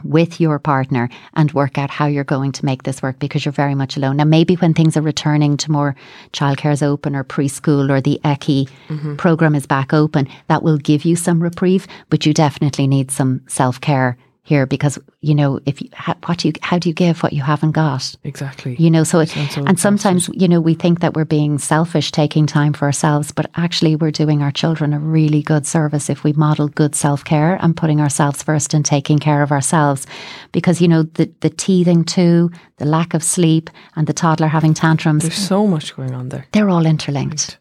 [0.04, 3.52] with your partner and work out how you're going to make this work because you're
[3.52, 4.18] very much alone.
[4.18, 5.96] Now, maybe when things are returning to more
[6.34, 9.16] childcare is open or preschool or the ECI mm-hmm.
[9.16, 13.42] program is back open, that will give you some reprieve, but you definitely need some
[13.48, 16.96] self care here because, you know, if you, how, what do you, how do you
[16.96, 18.16] give what you haven't got?
[18.24, 18.76] exactly.
[18.80, 22.12] You know, so it, so and sometimes, you know, we think that we're being selfish
[22.12, 26.24] taking time for ourselves, but actually we're doing our children a really good service if
[26.24, 30.08] we model good self care and putting ourselves first and taking care of ourselves.
[30.52, 34.74] Because, you know, the, the teething too, the lack of sleep, and the toddler having
[34.74, 36.46] tantrums, There's so much going on there.
[36.54, 37.58] they're all interlinked.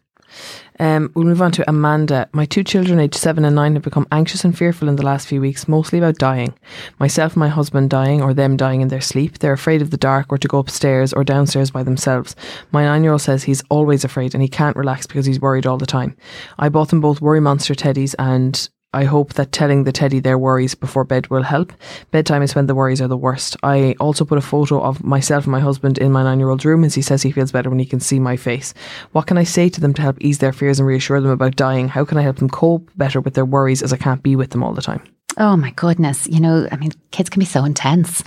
[0.79, 2.29] Um, we'll move on to Amanda.
[2.31, 5.27] My two children, aged seven and nine, have become anxious and fearful in the last
[5.27, 6.53] few weeks, mostly about dying.
[6.99, 9.39] Myself and my husband dying or them dying in their sleep.
[9.39, 12.35] They're afraid of the dark or to go upstairs or downstairs by themselves.
[12.71, 15.67] My nine year old says he's always afraid and he can't relax because he's worried
[15.67, 16.15] all the time.
[16.57, 20.39] I bought them both Worry Monster teddies and I hope that telling the teddy their
[20.39, 21.71] worries before bed will help.
[22.09, 23.55] Bedtime is when the worries are the worst.
[23.61, 26.65] I also put a photo of myself and my husband in my nine year old's
[26.65, 28.73] room as he says he feels better when he can see my face.
[29.11, 31.55] What can I say to them to help ease their fears and reassure them about
[31.55, 31.87] dying?
[31.87, 34.49] How can I help them cope better with their worries as I can't be with
[34.49, 35.03] them all the time?
[35.37, 36.27] Oh my goodness.
[36.27, 38.23] You know, I mean, kids can be so intense.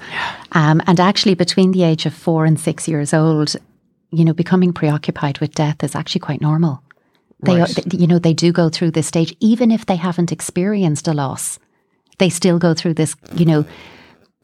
[0.53, 3.57] Um, and actually, between the age of four and six years old,
[4.13, 6.85] you know, becoming preoccupied with death is actually quite normal.
[7.43, 7.69] They, Right.
[7.69, 11.13] they- you know, they do go through this stage, even if they haven't experienced a
[11.13, 11.59] loss.
[12.19, 13.65] They still go through this, you know,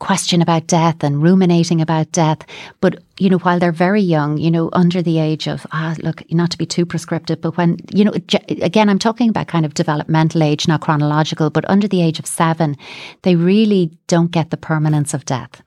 [0.01, 2.39] question about death and ruminating about death.
[2.81, 6.23] But, you know, while they're very young, you know, under the age of, ah, look,
[6.33, 8.13] not to be too prescriptive, but when, you know,
[8.49, 12.27] again, I'm talking about kind of developmental age, not chronological, but under the age of
[12.27, 12.77] seven,
[13.23, 15.63] they really don't get the permanence of death.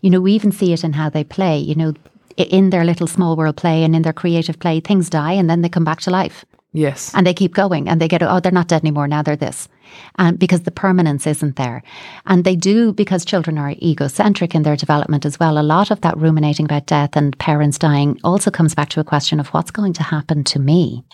[0.00, 1.92] You know, we even see it in how they play, you know,
[2.36, 5.60] in their little small world play and in their creative play, things die and then
[5.62, 7.12] they come back to life Yes.
[7.14, 9.68] and they keep going and they get oh they're not dead anymore now they're this.
[10.16, 11.82] And because the permanence isn't there.
[12.26, 16.00] And they do because children are egocentric in their development as well a lot of
[16.02, 19.70] that ruminating about death and parents dying also comes back to a question of what's
[19.70, 21.04] going to happen to me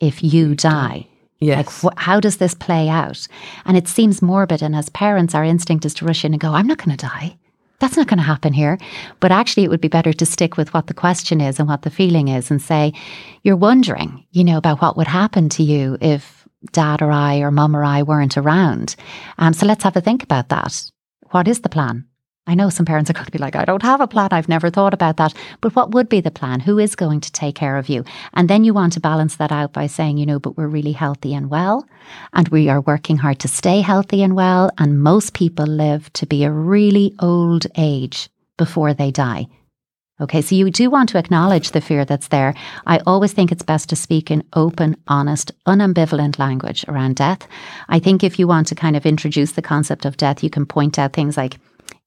[0.00, 1.06] if you die.
[1.38, 1.56] Yes.
[1.84, 3.28] like wh- how does this play out?
[3.66, 6.52] And it seems morbid and as parents our instinct is to rush in and go
[6.52, 7.36] i'm not going to die
[7.78, 8.78] that's not going to happen here.
[9.20, 11.82] But actually, it would be better to stick with what the question is and what
[11.82, 12.92] the feeling is and say,
[13.42, 17.50] you're wondering, you know, about what would happen to you if dad or I or
[17.50, 18.96] mum or I weren't around.
[19.38, 20.90] Um, so let's have a think about that.
[21.30, 22.06] What is the plan?
[22.48, 24.28] I know some parents are going to be like, I don't have a plan.
[24.30, 25.34] I've never thought about that.
[25.60, 26.60] But what would be the plan?
[26.60, 28.04] Who is going to take care of you?
[28.34, 30.92] And then you want to balance that out by saying, you know, but we're really
[30.92, 31.88] healthy and well,
[32.32, 34.70] and we are working hard to stay healthy and well.
[34.78, 39.46] And most people live to be a really old age before they die.
[40.18, 42.54] Okay, so you do want to acknowledge the fear that's there.
[42.86, 47.46] I always think it's best to speak in open, honest, unambivalent language around death.
[47.90, 50.64] I think if you want to kind of introduce the concept of death, you can
[50.64, 51.58] point out things like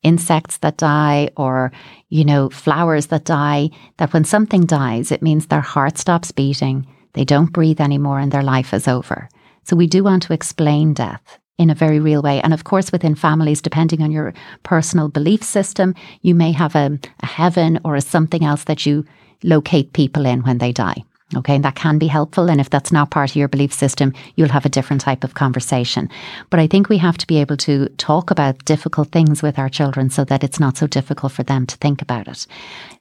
[0.04, 1.72] insects that die or,
[2.10, 6.88] you know, flowers that die, that when something dies, it means their heart stops beating,
[7.14, 9.30] they don't breathe anymore, and their life is over.
[9.64, 12.42] So we do want to explain death in a very real way.
[12.42, 14.34] And of course, within families, depending on your
[14.64, 19.06] personal belief system, you may have a, a heaven or a something else that you
[19.44, 21.04] locate people in when they die.
[21.36, 22.50] Okay, and that can be helpful.
[22.50, 25.36] And if that's not part of your belief system, you'll have a different type of
[25.36, 26.10] conversation.
[26.50, 29.70] But I think we have to be able to talk about difficult things with our
[29.70, 32.48] children so that it's not so difficult for them to think about it.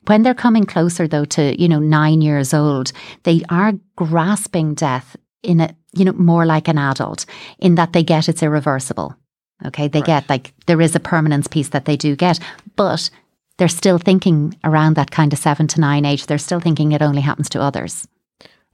[0.06, 5.16] When they're coming closer, though, to, you know, nine years old, they are grasping death
[5.42, 7.24] in a, you know, more like an adult
[7.58, 9.16] in that they get it's irreversible.
[9.64, 10.06] Okay, they right.
[10.06, 12.38] get like there is a permanence piece that they do get,
[12.76, 13.08] but
[13.56, 17.02] they're still thinking around that kind of seven to nine age, they're still thinking it
[17.02, 18.06] only happens to others.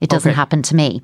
[0.01, 0.35] It doesn't okay.
[0.35, 1.01] happen to me.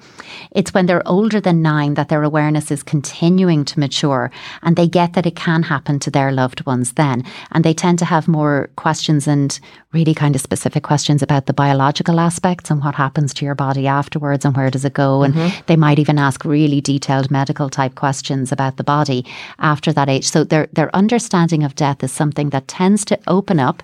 [0.51, 4.29] It's when they're older than nine that their awareness is continuing to mature
[4.63, 7.23] and they get that it can happen to their loved ones then.
[7.51, 9.57] And they tend to have more questions and
[9.93, 13.87] really kind of specific questions about the biological aspects and what happens to your body
[13.87, 15.23] afterwards and where does it go.
[15.23, 15.61] And mm-hmm.
[15.67, 19.25] they might even ask really detailed medical type questions about the body
[19.59, 20.27] after that age.
[20.27, 23.83] So their, their understanding of death is something that tends to open up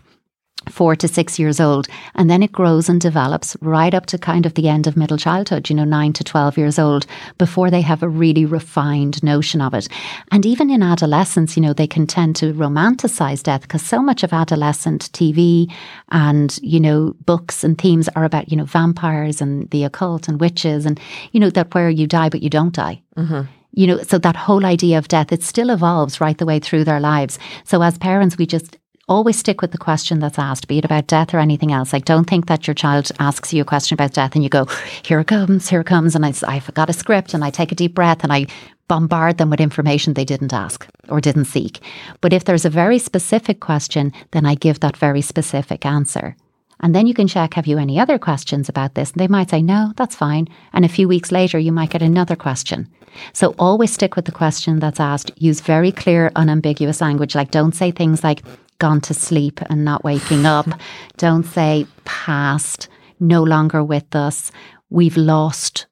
[0.70, 1.88] four to six years old.
[2.16, 5.18] And then it grows and develops right up to kind of the end of middle
[5.18, 7.06] childhood, you know, nine to 12 years old,
[7.38, 9.88] before they have a really refined notion of it.
[10.32, 14.24] And even in adolescence, you know, they can tend to romanticize death because so much
[14.24, 15.72] of adolescent TV
[16.10, 20.40] and, you know, books and themes are about, you know, vampires and the occult and
[20.40, 21.00] witches and,
[21.32, 23.02] you know, that where you die, but you don't die.
[23.16, 23.42] Mm-hmm
[23.78, 26.84] you know, so that whole idea of death, it still evolves right the way through
[26.84, 27.38] their lives.
[27.64, 28.76] So as parents, we just
[29.08, 31.94] always stick with the question that's asked, be it about death or anything else.
[31.94, 34.66] Like, don't think that your child asks you a question about death and you go,
[35.04, 36.16] here it comes, here it comes.
[36.16, 38.48] And I, I've got a script and I take a deep breath and I
[38.88, 41.80] bombard them with information they didn't ask or didn't seek.
[42.22, 46.36] But if there's a very specific question, then I give that very specific answer.
[46.80, 49.12] And then you can check, have you any other questions about this?
[49.12, 50.48] And they might say, no, that's fine.
[50.74, 52.88] And a few weeks later, you might get another question.
[53.34, 55.32] So always stick with the question that's asked.
[55.38, 57.34] Use very clear, unambiguous language.
[57.34, 58.44] Like, don't say things like,
[58.80, 60.68] gone to sleep and not waking up.
[61.18, 62.88] Don't say past,
[63.20, 64.52] no longer with us.
[64.90, 65.88] We've lost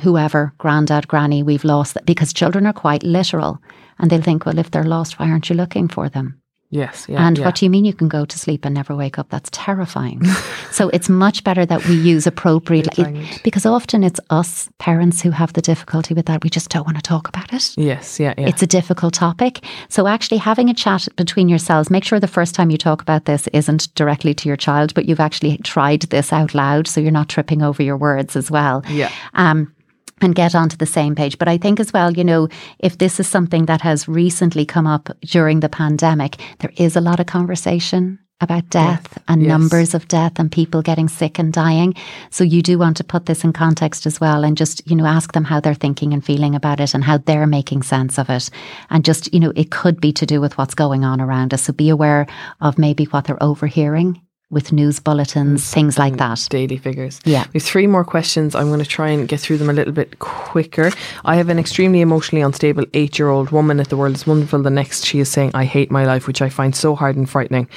[0.00, 3.58] whoever, granddad, granny, we've lost that because children are quite literal
[3.98, 6.39] and they'll think, well, if they're lost, why aren't you looking for them?
[6.70, 7.06] Yes.
[7.08, 7.44] Yeah, and yeah.
[7.44, 9.28] what do you mean you can go to sleep and never wake up?
[9.28, 10.24] That's terrifying.
[10.70, 15.30] so it's much better that we use appropriate it, because often it's us parents who
[15.30, 16.44] have the difficulty with that.
[16.44, 17.74] We just don't want to talk about it.
[17.76, 18.20] Yes.
[18.20, 18.34] Yeah.
[18.38, 18.48] yeah.
[18.48, 19.64] It's a difficult topic.
[19.88, 23.24] So actually having a chat between yourselves, make sure the first time you talk about
[23.24, 27.10] this isn't directly to your child, but you've actually tried this out loud, so you're
[27.10, 28.84] not tripping over your words as well.
[28.88, 29.10] Yeah.
[29.34, 29.74] Um,
[30.20, 31.38] and get onto the same page.
[31.38, 32.48] But I think as well, you know,
[32.78, 37.00] if this is something that has recently come up during the pandemic, there is a
[37.00, 39.48] lot of conversation about death and yes.
[39.48, 41.94] numbers of death and people getting sick and dying.
[42.30, 45.04] So you do want to put this in context as well and just, you know,
[45.04, 48.30] ask them how they're thinking and feeling about it and how they're making sense of
[48.30, 48.50] it.
[48.88, 51.62] And just, you know, it could be to do with what's going on around us.
[51.62, 52.26] So be aware
[52.60, 54.20] of maybe what they're overhearing
[54.50, 56.46] with news bulletins, things like that.
[56.50, 57.20] Daily figures.
[57.24, 57.44] Yeah.
[57.52, 58.54] There's three more questions.
[58.54, 60.90] I'm going to try and get through them a little bit quicker.
[61.24, 64.62] I have an extremely emotionally unstable eight year old woman at the world is wonderful.
[64.62, 67.30] The next, she is saying, I hate my life, which I find so hard and
[67.30, 67.68] frightening.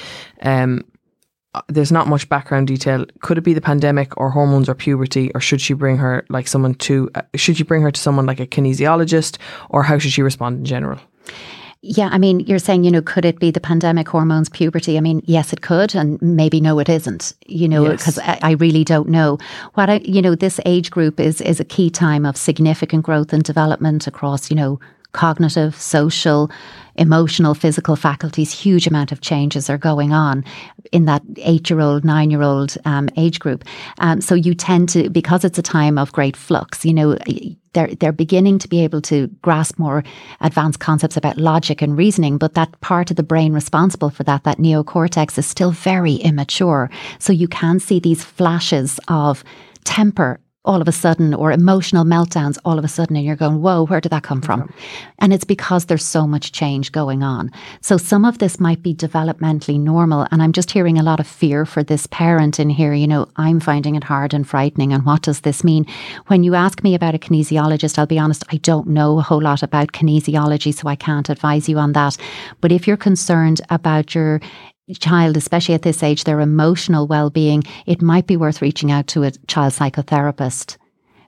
[0.42, 0.84] Um,
[1.54, 3.06] uh, there's not much background detail.
[3.20, 6.48] Could it be the pandemic or hormones or puberty, or should she bring her like
[6.48, 7.08] someone to?
[7.14, 9.38] Uh, should you bring her to someone like a kinesiologist,
[9.70, 10.98] or how should she respond in general?
[11.86, 14.96] Yeah, I mean, you're saying, you know, could it be the pandemic, hormones, puberty?
[14.96, 17.34] I mean, yes, it could, and maybe no, it isn't.
[17.44, 18.38] You know, because yes.
[18.42, 19.36] I, I, really don't know.
[19.74, 23.34] What I, you know, this age group is is a key time of significant growth
[23.34, 24.80] and development across, you know,
[25.12, 26.50] cognitive, social,
[26.96, 30.44] emotional, physical faculties, huge amount of changes are going on
[30.92, 33.64] in that eight year old, nine year old um, age group.
[33.98, 37.16] Um, so you tend to, because it's a time of great flux, you know,
[37.72, 40.04] they're, they're beginning to be able to grasp more
[40.40, 44.44] advanced concepts about logic and reasoning, but that part of the brain responsible for that,
[44.44, 46.88] that neocortex, is still very immature.
[47.18, 49.42] So you can see these flashes of
[49.84, 53.60] temper all of a sudden or emotional meltdowns all of a sudden and you're going
[53.60, 54.72] whoa where did that come from?
[55.18, 57.50] And it's because there's so much change going on.
[57.82, 61.26] So some of this might be developmentally normal and i'm just hearing a lot of
[61.26, 62.94] fear for this parent in here.
[62.94, 65.86] You know i'm finding it hard and frightening and what does this mean?
[66.28, 69.42] When you ask me about a kinesiologist i'll be honest i don't know a whole
[69.42, 72.16] lot about kinesiology so i can't advise you on that.
[72.60, 74.40] But if you're concerned about your
[74.92, 79.06] child, especially at this age, their emotional well being, it might be worth reaching out
[79.08, 80.76] to a child psychotherapist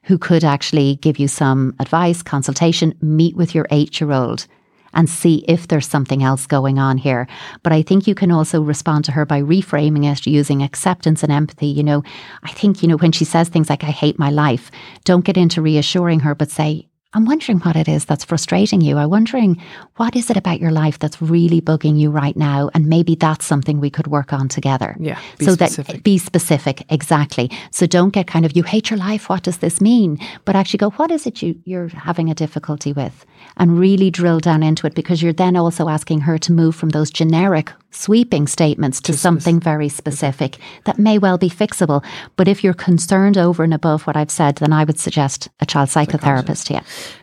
[0.05, 4.47] who could actually give you some advice, consultation, meet with your eight year old
[4.93, 7.27] and see if there's something else going on here.
[7.63, 11.33] But I think you can also respond to her by reframing it using acceptance and
[11.33, 11.67] empathy.
[11.67, 12.03] You know,
[12.43, 14.71] I think, you know, when she says things like, I hate my life,
[15.05, 18.99] don't get into reassuring her, but say, I'm wondering what it is that's frustrating you.
[18.99, 19.63] I'm wondering
[19.97, 22.69] what is it about your life that's really bugging you right now?
[22.75, 24.97] And maybe that's something we could work on together.
[24.99, 25.95] Yeah, be so specific.
[25.95, 27.51] that be specific, exactly.
[27.71, 29.29] So don't get kind of you hate your life.
[29.31, 30.19] What does this mean?
[30.45, 33.25] But actually go, what is it you you're having a difficulty with?
[33.57, 36.91] And really drill down into it because you're then also asking her to move from
[36.91, 42.05] those generic sweeping statements to something very specific that may well be fixable.
[42.37, 45.67] But if you're concerned over and above what I've said, then I would suggest a
[45.67, 46.71] child psychotherapist.
[46.71, 46.83] Yeah.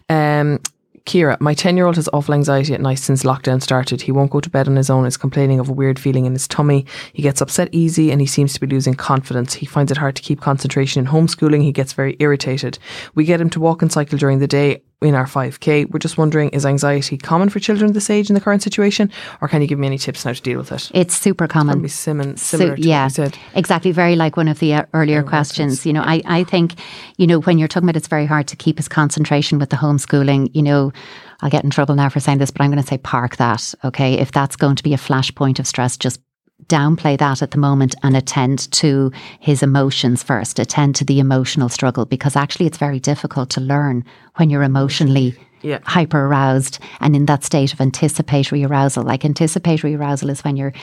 [0.09, 0.59] Um,
[1.05, 4.01] Kira, my 10 year old has awful anxiety at night since lockdown started.
[4.01, 6.31] He won't go to bed on his own, is complaining of a weird feeling in
[6.31, 6.85] his tummy.
[7.11, 9.53] He gets upset easy and he seems to be losing confidence.
[9.53, 11.61] He finds it hard to keep concentration in homeschooling.
[11.61, 12.79] He gets very irritated.
[13.15, 15.91] We get him to walk and cycle during the day in our 5K.
[15.91, 19.47] We're just wondering is anxiety common for children this age in the current situation, or
[19.47, 20.89] can you give me any tips now to deal with it?
[20.93, 21.73] It's super common.
[21.75, 23.37] Probably sim- similar So- to yeah, what you said.
[23.53, 23.91] exactly.
[23.91, 25.85] Very like one of the uh, earlier questions.
[25.85, 26.75] You know, I, I think,
[27.17, 29.75] you know, when you're talking about it's very hard to keep his concentration with the
[29.77, 30.91] homeschooling, you know,
[31.41, 33.73] I'll get in trouble now for saying this, but I'm going to say park that.
[33.83, 34.13] Okay.
[34.15, 36.19] If that's going to be a flashpoint of stress, just
[36.67, 41.69] downplay that at the moment and attend to his emotions first, attend to the emotional
[41.69, 44.03] struggle, because actually it's very difficult to learn
[44.35, 45.79] when you're emotionally Yeah.
[45.85, 49.03] hyper aroused and in that state of anticipatory arousal.
[49.03, 50.73] Like anticipatory arousal is when you're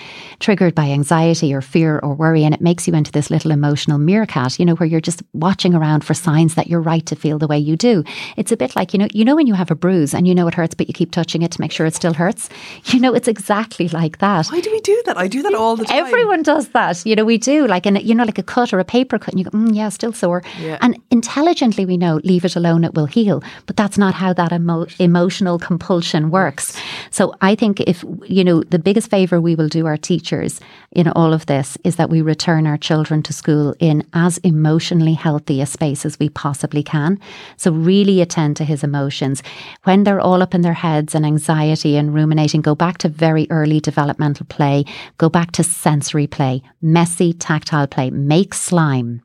[0.40, 3.98] triggered by anxiety or fear or worry, and it makes you into this little emotional
[3.98, 7.38] meerkat, you know, where you're just watching around for signs that you're right to feel
[7.38, 8.02] the way you do.
[8.36, 10.34] It's a bit like, you know, you know when you have a bruise and you
[10.34, 12.48] know it hurts, but you keep touching it to make sure it still hurts.
[12.90, 14.48] You know, it's exactly like that.
[14.48, 15.16] Why do we do that?
[15.16, 15.98] I do that all the time.
[15.98, 17.06] Everyone does that.
[17.06, 17.66] You know, we do.
[17.66, 19.74] Like, in, you know, like a cut or a paper cut, and you go, mm,
[19.74, 20.42] yeah, still sore.
[20.58, 20.78] Yeah.
[20.80, 23.44] And intelligently, we know, leave it alone, it will heal.
[23.66, 26.76] But that's not how that emo- emotional compulsion works.
[27.10, 30.60] So I think if, you know, the biggest favor we will do our teachers
[30.92, 35.14] in all of this is that we return our children to school in as emotionally
[35.14, 37.18] healthy a space as we possibly can.
[37.56, 39.42] So really attend to his emotions.
[39.84, 43.46] When they're all up in their heads and anxiety and ruminating, go back to very
[43.50, 44.84] early developmental play,
[45.18, 49.22] go back to sensory play, messy tactile play, make slime.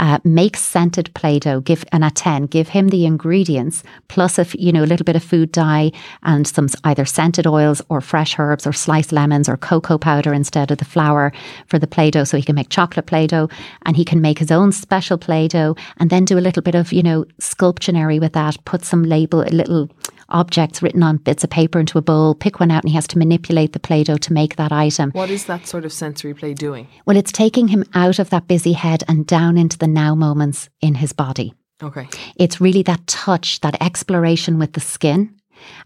[0.00, 1.60] Uh, make scented play-doh.
[1.60, 5.04] Give and at ten, give him the ingredients plus a f- you know a little
[5.04, 5.92] bit of food dye
[6.22, 10.72] and some either scented oils or fresh herbs or sliced lemons or cocoa powder instead
[10.72, 11.32] of the flour
[11.66, 13.48] for the play-doh, so he can make chocolate play-doh
[13.86, 16.92] and he can make his own special play-doh and then do a little bit of
[16.92, 18.56] you know sculptionary with that.
[18.64, 19.88] Put some label, a little
[20.28, 22.34] objects written on bits of paper into a bowl.
[22.34, 25.10] Pick one out and he has to manipulate the play-doh to make that item.
[25.12, 26.88] What is that sort of sensory play doing?
[27.06, 30.68] Well, it's taking him out of that busy head and down into the now moments
[30.80, 31.54] in his body.
[31.82, 32.08] Okay.
[32.36, 35.34] It's really that touch, that exploration with the skin.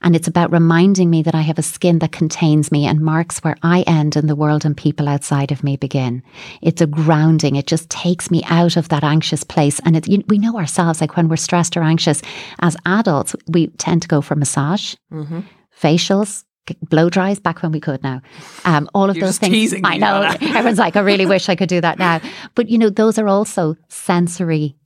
[0.03, 3.39] And it's about reminding me that I have a skin that contains me and marks
[3.41, 6.23] where I end and the world and people outside of me begin.
[6.63, 7.57] It's a grounding.
[7.57, 9.81] It just takes me out of that anxious place.
[9.85, 12.23] And it, you, we know ourselves, like when we're stressed or anxious,
[12.61, 15.41] as adults, we tend to go for massage, Mm-hmm.
[15.81, 16.45] facials,
[16.83, 18.21] blow dries back when we could now.
[18.65, 19.53] Um, all of You're those things.
[19.53, 20.21] teasing I know.
[20.23, 20.33] now.
[20.41, 22.21] Everyone's like, I really wish I could do that now.
[22.55, 24.77] But, you know, those are also sensory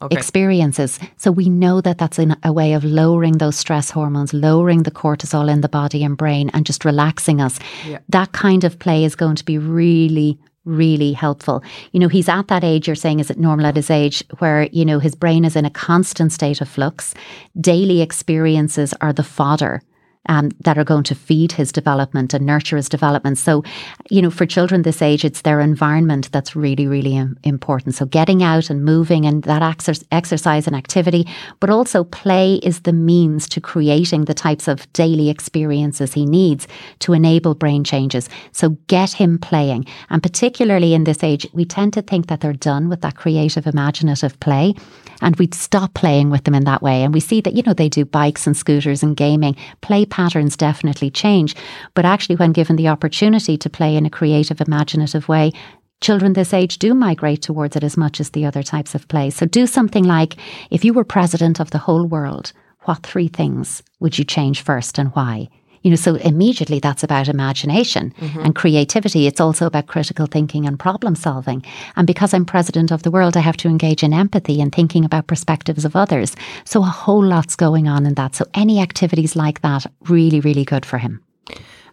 [0.00, 0.16] Okay.
[0.16, 1.00] experiences.
[1.16, 4.92] So we know that that's in a way of lowering those stress hormones, lowering the
[4.92, 7.58] cortisol in the body and brain, and just relaxing us.
[7.84, 7.98] Yeah.
[8.08, 10.38] That kind of play is going to be really.
[10.64, 11.62] Really helpful.
[11.92, 14.64] You know, he's at that age, you're saying, is it normal at his age, where,
[14.70, 17.14] you know, his brain is in a constant state of flux.
[17.58, 19.80] Daily experiences are the fodder
[20.28, 23.38] um, that are going to feed his development and nurture his development.
[23.38, 23.64] So,
[24.10, 27.94] you know, for children this age, it's their environment that's really, really important.
[27.94, 31.26] So, getting out and moving and that exer- exercise and activity,
[31.60, 36.68] but also play is the means to creating the types of daily experiences he needs
[37.00, 38.28] to enable brain changes.
[38.52, 39.86] So, get him playing.
[40.10, 43.66] And particularly in this age, we tend to think that they're done with that creative,
[43.66, 44.74] imaginative play.
[45.20, 47.02] And we'd stop playing with them in that way.
[47.02, 49.56] And we see that, you know, they do bikes and scooters and gaming.
[49.80, 51.56] Play patterns definitely change.
[51.94, 55.52] But actually, when given the opportunity to play in a creative, imaginative way,
[56.00, 59.30] children this age do migrate towards it as much as the other types of play.
[59.30, 60.36] So do something like
[60.70, 62.52] if you were president of the whole world,
[62.82, 65.48] what three things would you change first and why?
[65.82, 68.40] You know, so immediately that's about imagination mm-hmm.
[68.40, 69.26] and creativity.
[69.26, 71.64] It's also about critical thinking and problem solving.
[71.96, 75.04] And because I'm president of the world, I have to engage in empathy and thinking
[75.04, 76.34] about perspectives of others.
[76.64, 78.34] So a whole lot's going on in that.
[78.34, 81.22] So any activities like that, really, really good for him.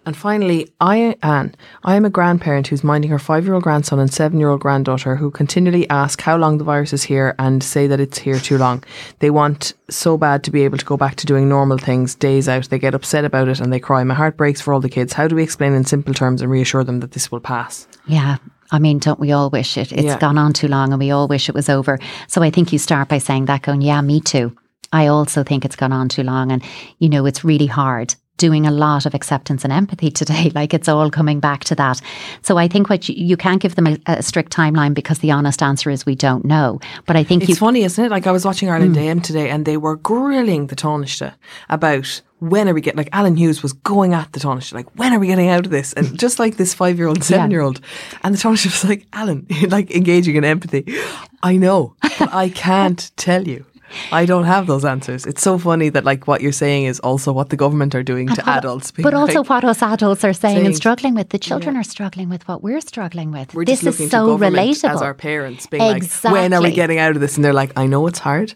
[0.05, 3.99] And finally, I, Anne, I am a grandparent who's minding her five year old grandson
[3.99, 7.63] and seven year old granddaughter who continually ask how long the virus is here and
[7.63, 8.83] say that it's here too long.
[9.19, 12.47] They want so bad to be able to go back to doing normal things days
[12.47, 12.69] out.
[12.69, 14.03] They get upset about it and they cry.
[14.03, 15.13] My heart breaks for all the kids.
[15.13, 17.87] How do we explain in simple terms and reassure them that this will pass?
[18.05, 18.37] Yeah.
[18.71, 19.91] I mean, don't we all wish it?
[19.91, 20.19] It's Yeah.
[20.19, 21.99] gone on too long and we all wish it was over.
[22.27, 24.55] So I think you start by saying that, going, yeah, me too.
[24.91, 26.51] I also think it's gone on too long.
[26.51, 26.63] And,
[26.99, 30.51] you know, it's really hard doing a lot of acceptance and empathy today.
[30.53, 32.01] Like it's all coming back to that.
[32.41, 35.31] So I think what you, you can't give them a, a, strict timeline because the
[35.31, 36.79] honest answer is we don't know.
[37.05, 38.11] But I think it's you, funny, isn't it?
[38.11, 39.01] Like I was watching Ireland hmm.
[39.01, 41.33] AM today and they were grilling the Taoiseach
[41.69, 45.13] about when are we getting, like Alan Hughes was going at the Taoiseach, like when
[45.13, 45.93] are we getting out of this?
[45.93, 47.79] And just like this five year old, seven year old.
[48.23, 50.85] And the Taoiseach was like, Alan, like engaging in empathy.
[51.41, 53.65] I know, but I can't tell you.
[54.11, 55.25] I don't have those answers.
[55.25, 58.27] It's so funny that like what you're saying is also what the government are doing
[58.27, 58.91] to what- adults.
[58.91, 61.29] But also what us adults are saying, saying- and struggling with.
[61.29, 63.53] The children are struggling with what we're struggling with.
[63.53, 64.89] we're this is so to relatable.
[64.89, 67.35] as our parents, being like, when are we getting out of this?
[67.35, 68.53] And they're like, I know it's hard.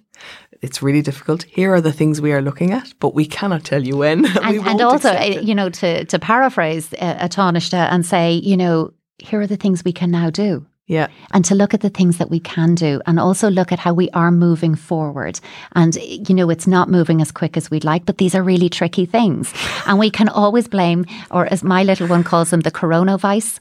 [0.61, 1.43] It's really difficult.
[1.43, 4.25] Here are the things we are looking at, but we cannot tell you when.
[4.43, 7.29] and, and also, you know, to to paraphrase uh,
[7.91, 10.65] and say, you know, here are the things we can now do.
[10.89, 11.07] Yeah.
[11.31, 13.93] and to look at the things that we can do and also look at how
[13.93, 15.39] we are moving forward.
[15.75, 18.69] And, you know, it's not moving as quick as we'd like, but these are really
[18.69, 19.53] tricky things.
[19.85, 23.59] And we can always blame, or as my little one calls them, the coronavirus.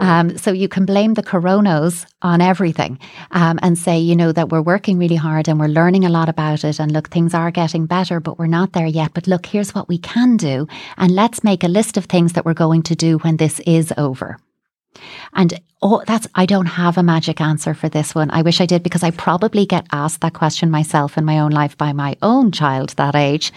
[0.00, 2.98] Um, so you can blame the coronos on everything
[3.30, 6.28] um, and say, you know, that we're working really hard and we're learning a lot
[6.28, 6.78] about it.
[6.78, 9.12] And look, things are getting better, but we're not there yet.
[9.14, 10.66] But look, here's what we can do.
[10.96, 13.92] And let's make a list of things that we're going to do when this is
[13.96, 14.38] over.
[15.32, 18.30] And oh, that's, I don't have a magic answer for this one.
[18.30, 21.52] I wish I did because I probably get asked that question myself in my own
[21.52, 23.52] life by my own child that age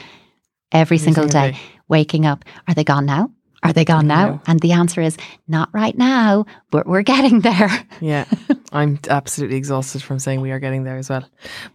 [0.71, 1.59] every single single day, day.
[1.87, 2.45] waking up.
[2.67, 3.31] Are they gone now?
[3.61, 4.41] Are they gone now?
[4.47, 7.69] And the answer is not right now, but we're getting there.
[8.01, 8.23] Yeah,
[8.71, 11.27] I'm absolutely exhausted from saying we are getting there as well.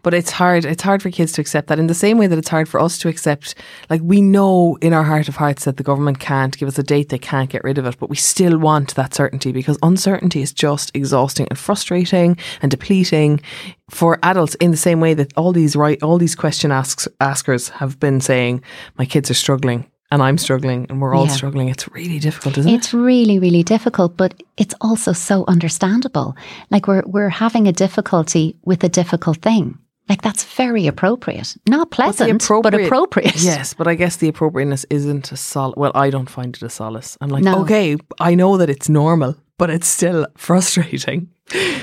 [0.03, 0.64] But it's hard.
[0.64, 2.80] It's hard for kids to accept that in the same way that it's hard for
[2.80, 3.55] us to accept.
[3.91, 6.82] Like we know in our heart of hearts that the government can't give us a
[6.82, 7.99] date; they can't get rid of it.
[7.99, 13.43] But we still want that certainty because uncertainty is just exhausting and frustrating and depleting
[13.91, 14.55] for adults.
[14.55, 18.22] In the same way that all these right, all these question asks, askers have been
[18.22, 18.62] saying,
[18.97, 21.32] "My kids are struggling." And I'm struggling, and we're all Yeah.
[21.34, 21.68] struggling.
[21.70, 22.74] It's really difficult, isn't it?
[22.76, 26.36] It's really, really difficult, but it's also so understandable.
[26.70, 29.76] Like we're we're having a difficulty with a difficult thing.
[30.08, 31.56] Like that's very appropriate.
[31.68, 33.42] Not pleasant, but appropriate.
[33.52, 35.74] Yes, but I guess the appropriateness isn't a sol.
[35.76, 37.16] Well, I don't find it a solace.
[37.20, 37.62] I'm like, No.
[37.62, 37.96] okay,
[38.30, 41.28] I know that it's normal, but it's still frustrating.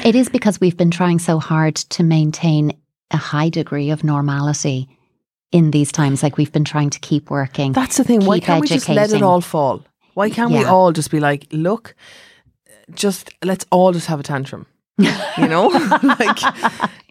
[0.05, 2.71] It is because we've been trying so hard to maintain
[3.11, 4.87] a high degree of normality
[5.51, 6.23] in these times.
[6.23, 7.73] Like we've been trying to keep working.
[7.73, 8.25] That's the thing.
[8.25, 9.83] Why can't we just let it all fall?
[10.13, 11.95] Why can't we all just be like, look,
[12.93, 14.65] just let's all just have a tantrum.
[15.37, 15.67] You know,
[16.03, 16.39] like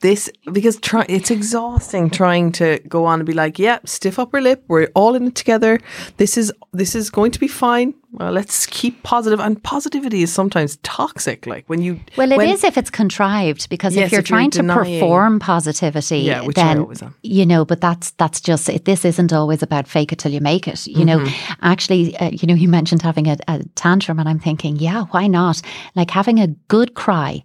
[0.02, 4.40] this because try, it's exhausting trying to go on and be like, yeah, stiff upper
[4.40, 4.64] lip.
[4.68, 5.78] We're all in it together.
[6.16, 7.94] This is this is going to be fine.
[8.12, 9.38] Well, let's keep positive.
[9.38, 11.46] And positivity is sometimes toxic.
[11.46, 14.28] Like when you Well, it is when- if it's contrived, because Yes, if you're if
[14.30, 17.14] you're trying to denying- perform positivity, Yeah, which I then always am.
[17.22, 17.64] you know.
[17.64, 20.86] But that's that's just it, this isn't always about fake it till you make it.
[20.86, 21.52] You know, Mm-hmm.
[21.62, 25.26] actually, uh, you know, you mentioned having a, a tantrum, and I'm thinking, yeah, why
[25.26, 25.60] not?
[25.94, 27.44] Like having a good cry,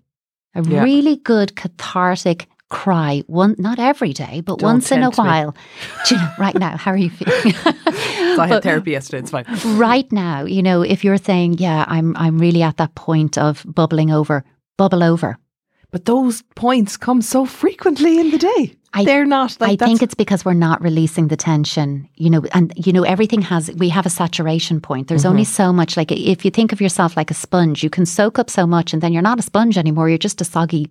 [0.55, 0.83] a Yeah.
[0.83, 3.23] really good cathartic cry.
[3.27, 5.53] One, not every day, but Don't once in a while.
[6.07, 7.55] Do you know, right now, how are you feeling?
[8.39, 9.19] I had therapy yesterday.
[9.21, 9.45] It's fine.
[9.77, 13.63] right now, you know, if you're saying, yeah, I'm I'm really at that point of
[13.67, 14.43] bubbling over,
[14.77, 15.37] bubble over.
[15.91, 18.75] But those points come so frequently in the day.
[18.95, 22.43] I- They're not like I think it's because we're not releasing the tension, you know,
[22.53, 25.07] and you know everything has we have a saturation point.
[25.07, 25.63] There's only Mm-hmm.
[25.63, 28.49] so much like if you think of yourself like a sponge, you can soak up
[28.49, 30.89] so much and then you're not a sponge anymore, you're just a soggy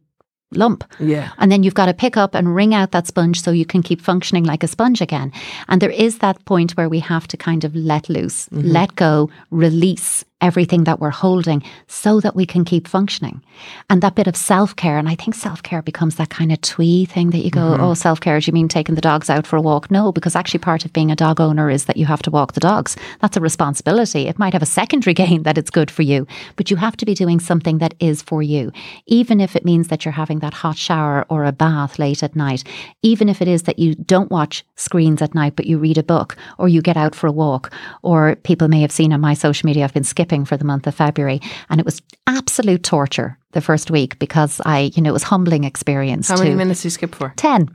[0.53, 0.85] lump.
[1.01, 1.31] yeah.
[1.39, 3.83] And then you've got to pick up and wring out that sponge so you can
[3.83, 5.33] keep functioning like a sponge again.
[5.69, 8.69] And there is that point where we have to kind of let loose, Mm-hmm.
[8.71, 13.43] let go, release everything that we're holding so that we can keep functioning.
[13.89, 16.61] And that bit of self care, and I think self care becomes that kind of
[16.61, 17.83] twee thing that you go, Mm-hmm.
[17.83, 19.91] oh, self care, do you mean taking the dogs out for a walk?
[19.91, 22.53] No, because actually part of being a dog owner is that you have to walk
[22.53, 22.97] the dogs.
[23.21, 24.27] That's a responsibility.
[24.29, 26.27] It might have a secondary gain that it's good for you,
[26.57, 28.71] but you have to be doing something that is for you,
[29.07, 32.37] even if it means that you're having that hot shower or a bath late at
[32.37, 32.65] night,
[33.03, 36.03] even if it is that you don't watch screens at night, but you read a
[36.03, 37.73] book or you get out for a walk,
[38.03, 40.87] or people may have seen on my social media, I've been skipping for the month
[40.87, 45.13] of February, and it was absolute torture the first week because I, you know, it
[45.13, 46.29] was humbling experience.
[46.29, 47.33] How many minutes do you skip for?
[47.37, 47.75] 10.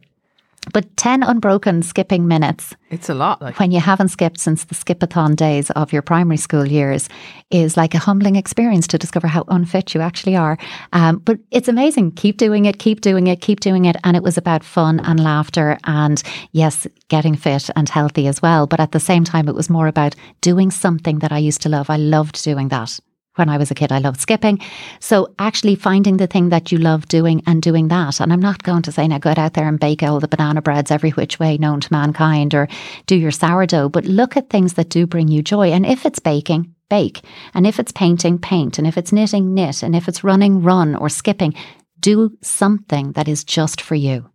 [0.74, 3.42] But 10 unbroken skipping minutes It's a lot.
[3.42, 7.10] Like when you haven't skipped since the skipathon days of your primary school years
[7.52, 10.58] is like a humbling experience to discover how unfit you actually are.
[10.94, 12.12] Um, but it's amazing.
[12.12, 13.96] Keep doing it, keep doing it, keep doing it.
[14.04, 18.68] And it was about fun and laughter and, yes, getting fit and healthy as well.
[18.68, 21.70] But at the same time, it was more about doing something that I used to
[21.70, 21.90] love.
[21.90, 23.00] I loved doing that.
[23.36, 24.60] When I was a kid, I loved skipping.
[24.99, 28.20] So actually finding the thing that you love doing and doing that.
[28.20, 30.62] And I'm not going to say now go out there and bake all the banana
[30.62, 32.68] breads every which way known to mankind or
[33.06, 35.72] do your sourdough, but look at things that do bring you joy.
[35.72, 37.22] And if it's baking, bake.
[37.53, 38.78] And if it's painting, paint.
[38.78, 39.84] And if it's knitting, knit.
[39.84, 41.53] And if it's running, run or skipping,
[41.99, 44.30] do something that is just for you.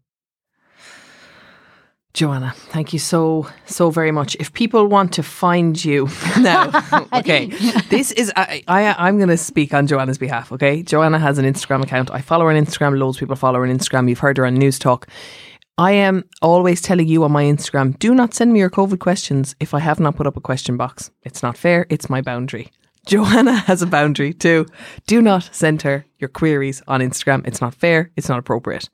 [2.14, 4.36] Joanna, thank you so so very much.
[4.38, 6.08] If people want to find you
[6.40, 6.70] now,
[7.12, 7.46] okay,
[7.90, 10.52] this is I, I I'm going to speak on Joanna's behalf.
[10.52, 12.12] Okay, Joanna has an Instagram account.
[12.12, 12.96] I follow her on Instagram.
[12.96, 14.08] Loads of people follow her on Instagram.
[14.08, 15.08] You've heard her on Newstalk.
[15.76, 19.56] I am always telling you on my Instagram: do not send me your COVID questions
[19.58, 21.10] if I have not put up a question box.
[21.24, 21.84] It's not fair.
[21.90, 22.70] It's my boundary.
[23.06, 24.66] Joanna has a boundary too.
[25.06, 27.46] Do not send her your queries on Instagram.
[27.46, 28.10] It's not fair.
[28.16, 28.88] It's not appropriate.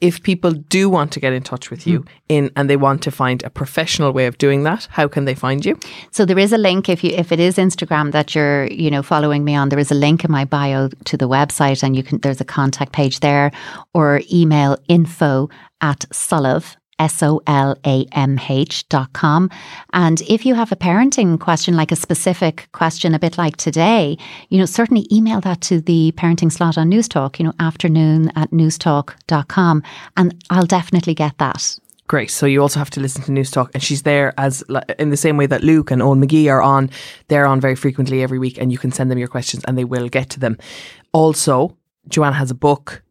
[0.00, 2.06] If people do want to get in touch with you hmm.
[2.28, 5.34] in and they want to find a professional way of doing that, how can they
[5.34, 5.78] find you?
[6.12, 9.02] So there is a link if you if it is Instagram that you're, you know,
[9.02, 12.02] following me on, there is a link in my bio to the website and you
[12.02, 13.50] can there's a contact page there
[13.94, 15.48] or email info
[15.80, 19.50] at Solamh S O L A M H dot com.
[19.92, 24.16] And if you have a parenting question, like a specific question, a bit like today,
[24.48, 28.50] you know, certainly email that to the parenting slot on Newstalk, you know, afternoon at
[28.50, 29.82] newstalk.com.
[30.16, 31.78] And I'll definitely get that.
[32.08, 32.30] Great.
[32.30, 34.62] So you also have to listen to Newstalk, and she's there as
[34.98, 36.88] in the same way that Luke and Owen McGee are on.
[37.26, 39.84] They're on very frequently every week, and you can send them your questions, and they
[39.84, 40.56] will get to them.
[41.12, 41.76] Also,
[42.08, 43.02] Joanne has a book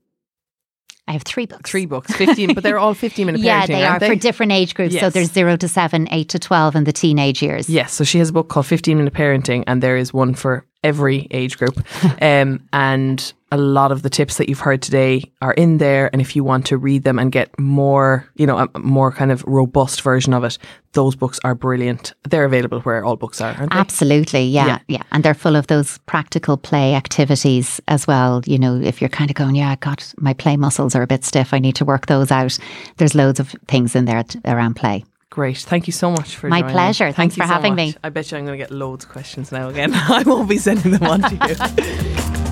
[1.07, 1.69] I have three books.
[1.69, 3.69] Three books, 15, but they're all 15 minute yeah, parenting.
[3.69, 4.07] Yeah, they are they?
[4.10, 4.94] for different age groups.
[4.94, 5.02] Yes.
[5.02, 7.69] So there's zero to seven, eight to 12, and the teenage years.
[7.69, 7.94] Yes.
[7.94, 11.27] So she has a book called 15 Minute Parenting, and there is one for every
[11.32, 11.77] age group.
[12.22, 16.10] um, and a lot of the tips that you've heard today are in there.
[16.11, 19.32] And if you want to read them and get more, you know, a more kind
[19.32, 20.57] of robust version of it,
[20.91, 22.14] those books are brilliant.
[22.30, 23.77] They're available where all books are, aren't they?
[23.80, 24.80] Absolutely, yeah, Yeah.
[24.88, 28.41] yeah, And they're full of those practical play activities as well.
[28.45, 31.23] You know, if you're kind of going, yeah, God, my play muscles are a bit
[31.23, 32.57] stiff, I need to work those out.
[32.98, 35.06] There's loads of things in there around play.
[35.32, 35.57] Great.
[35.57, 37.06] Thank you so much for My pleasure.
[37.06, 37.77] Thank Thanks for so having much.
[37.77, 37.95] me.
[38.06, 39.91] I bet you I'm going to get loads of questions now again.
[39.94, 42.36] I won't be sending them on to you.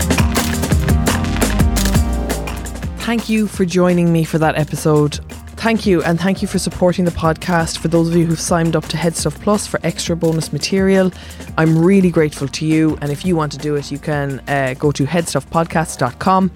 [3.04, 5.16] Thank you for joining me for that episode.
[5.58, 7.80] Thank you, and thank you for supporting the podcast.
[7.80, 11.12] For those of you who've signed up to HeadStuff Plus for extra bonus material,
[11.58, 12.98] I'm really grateful to you.
[13.02, 16.52] And if you want to do it, you can uh, go to headstuffpodcast.com.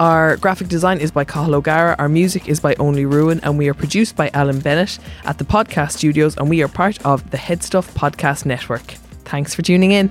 [0.00, 1.94] Our graphic design is by Cathal O'Gara.
[2.00, 5.44] Our music is by Only Ruin, and we are produced by Alan Bennett at the
[5.44, 6.36] podcast studios.
[6.36, 8.82] And we are part of the HeadStuff Podcast Network.
[9.24, 10.10] Thanks for tuning in.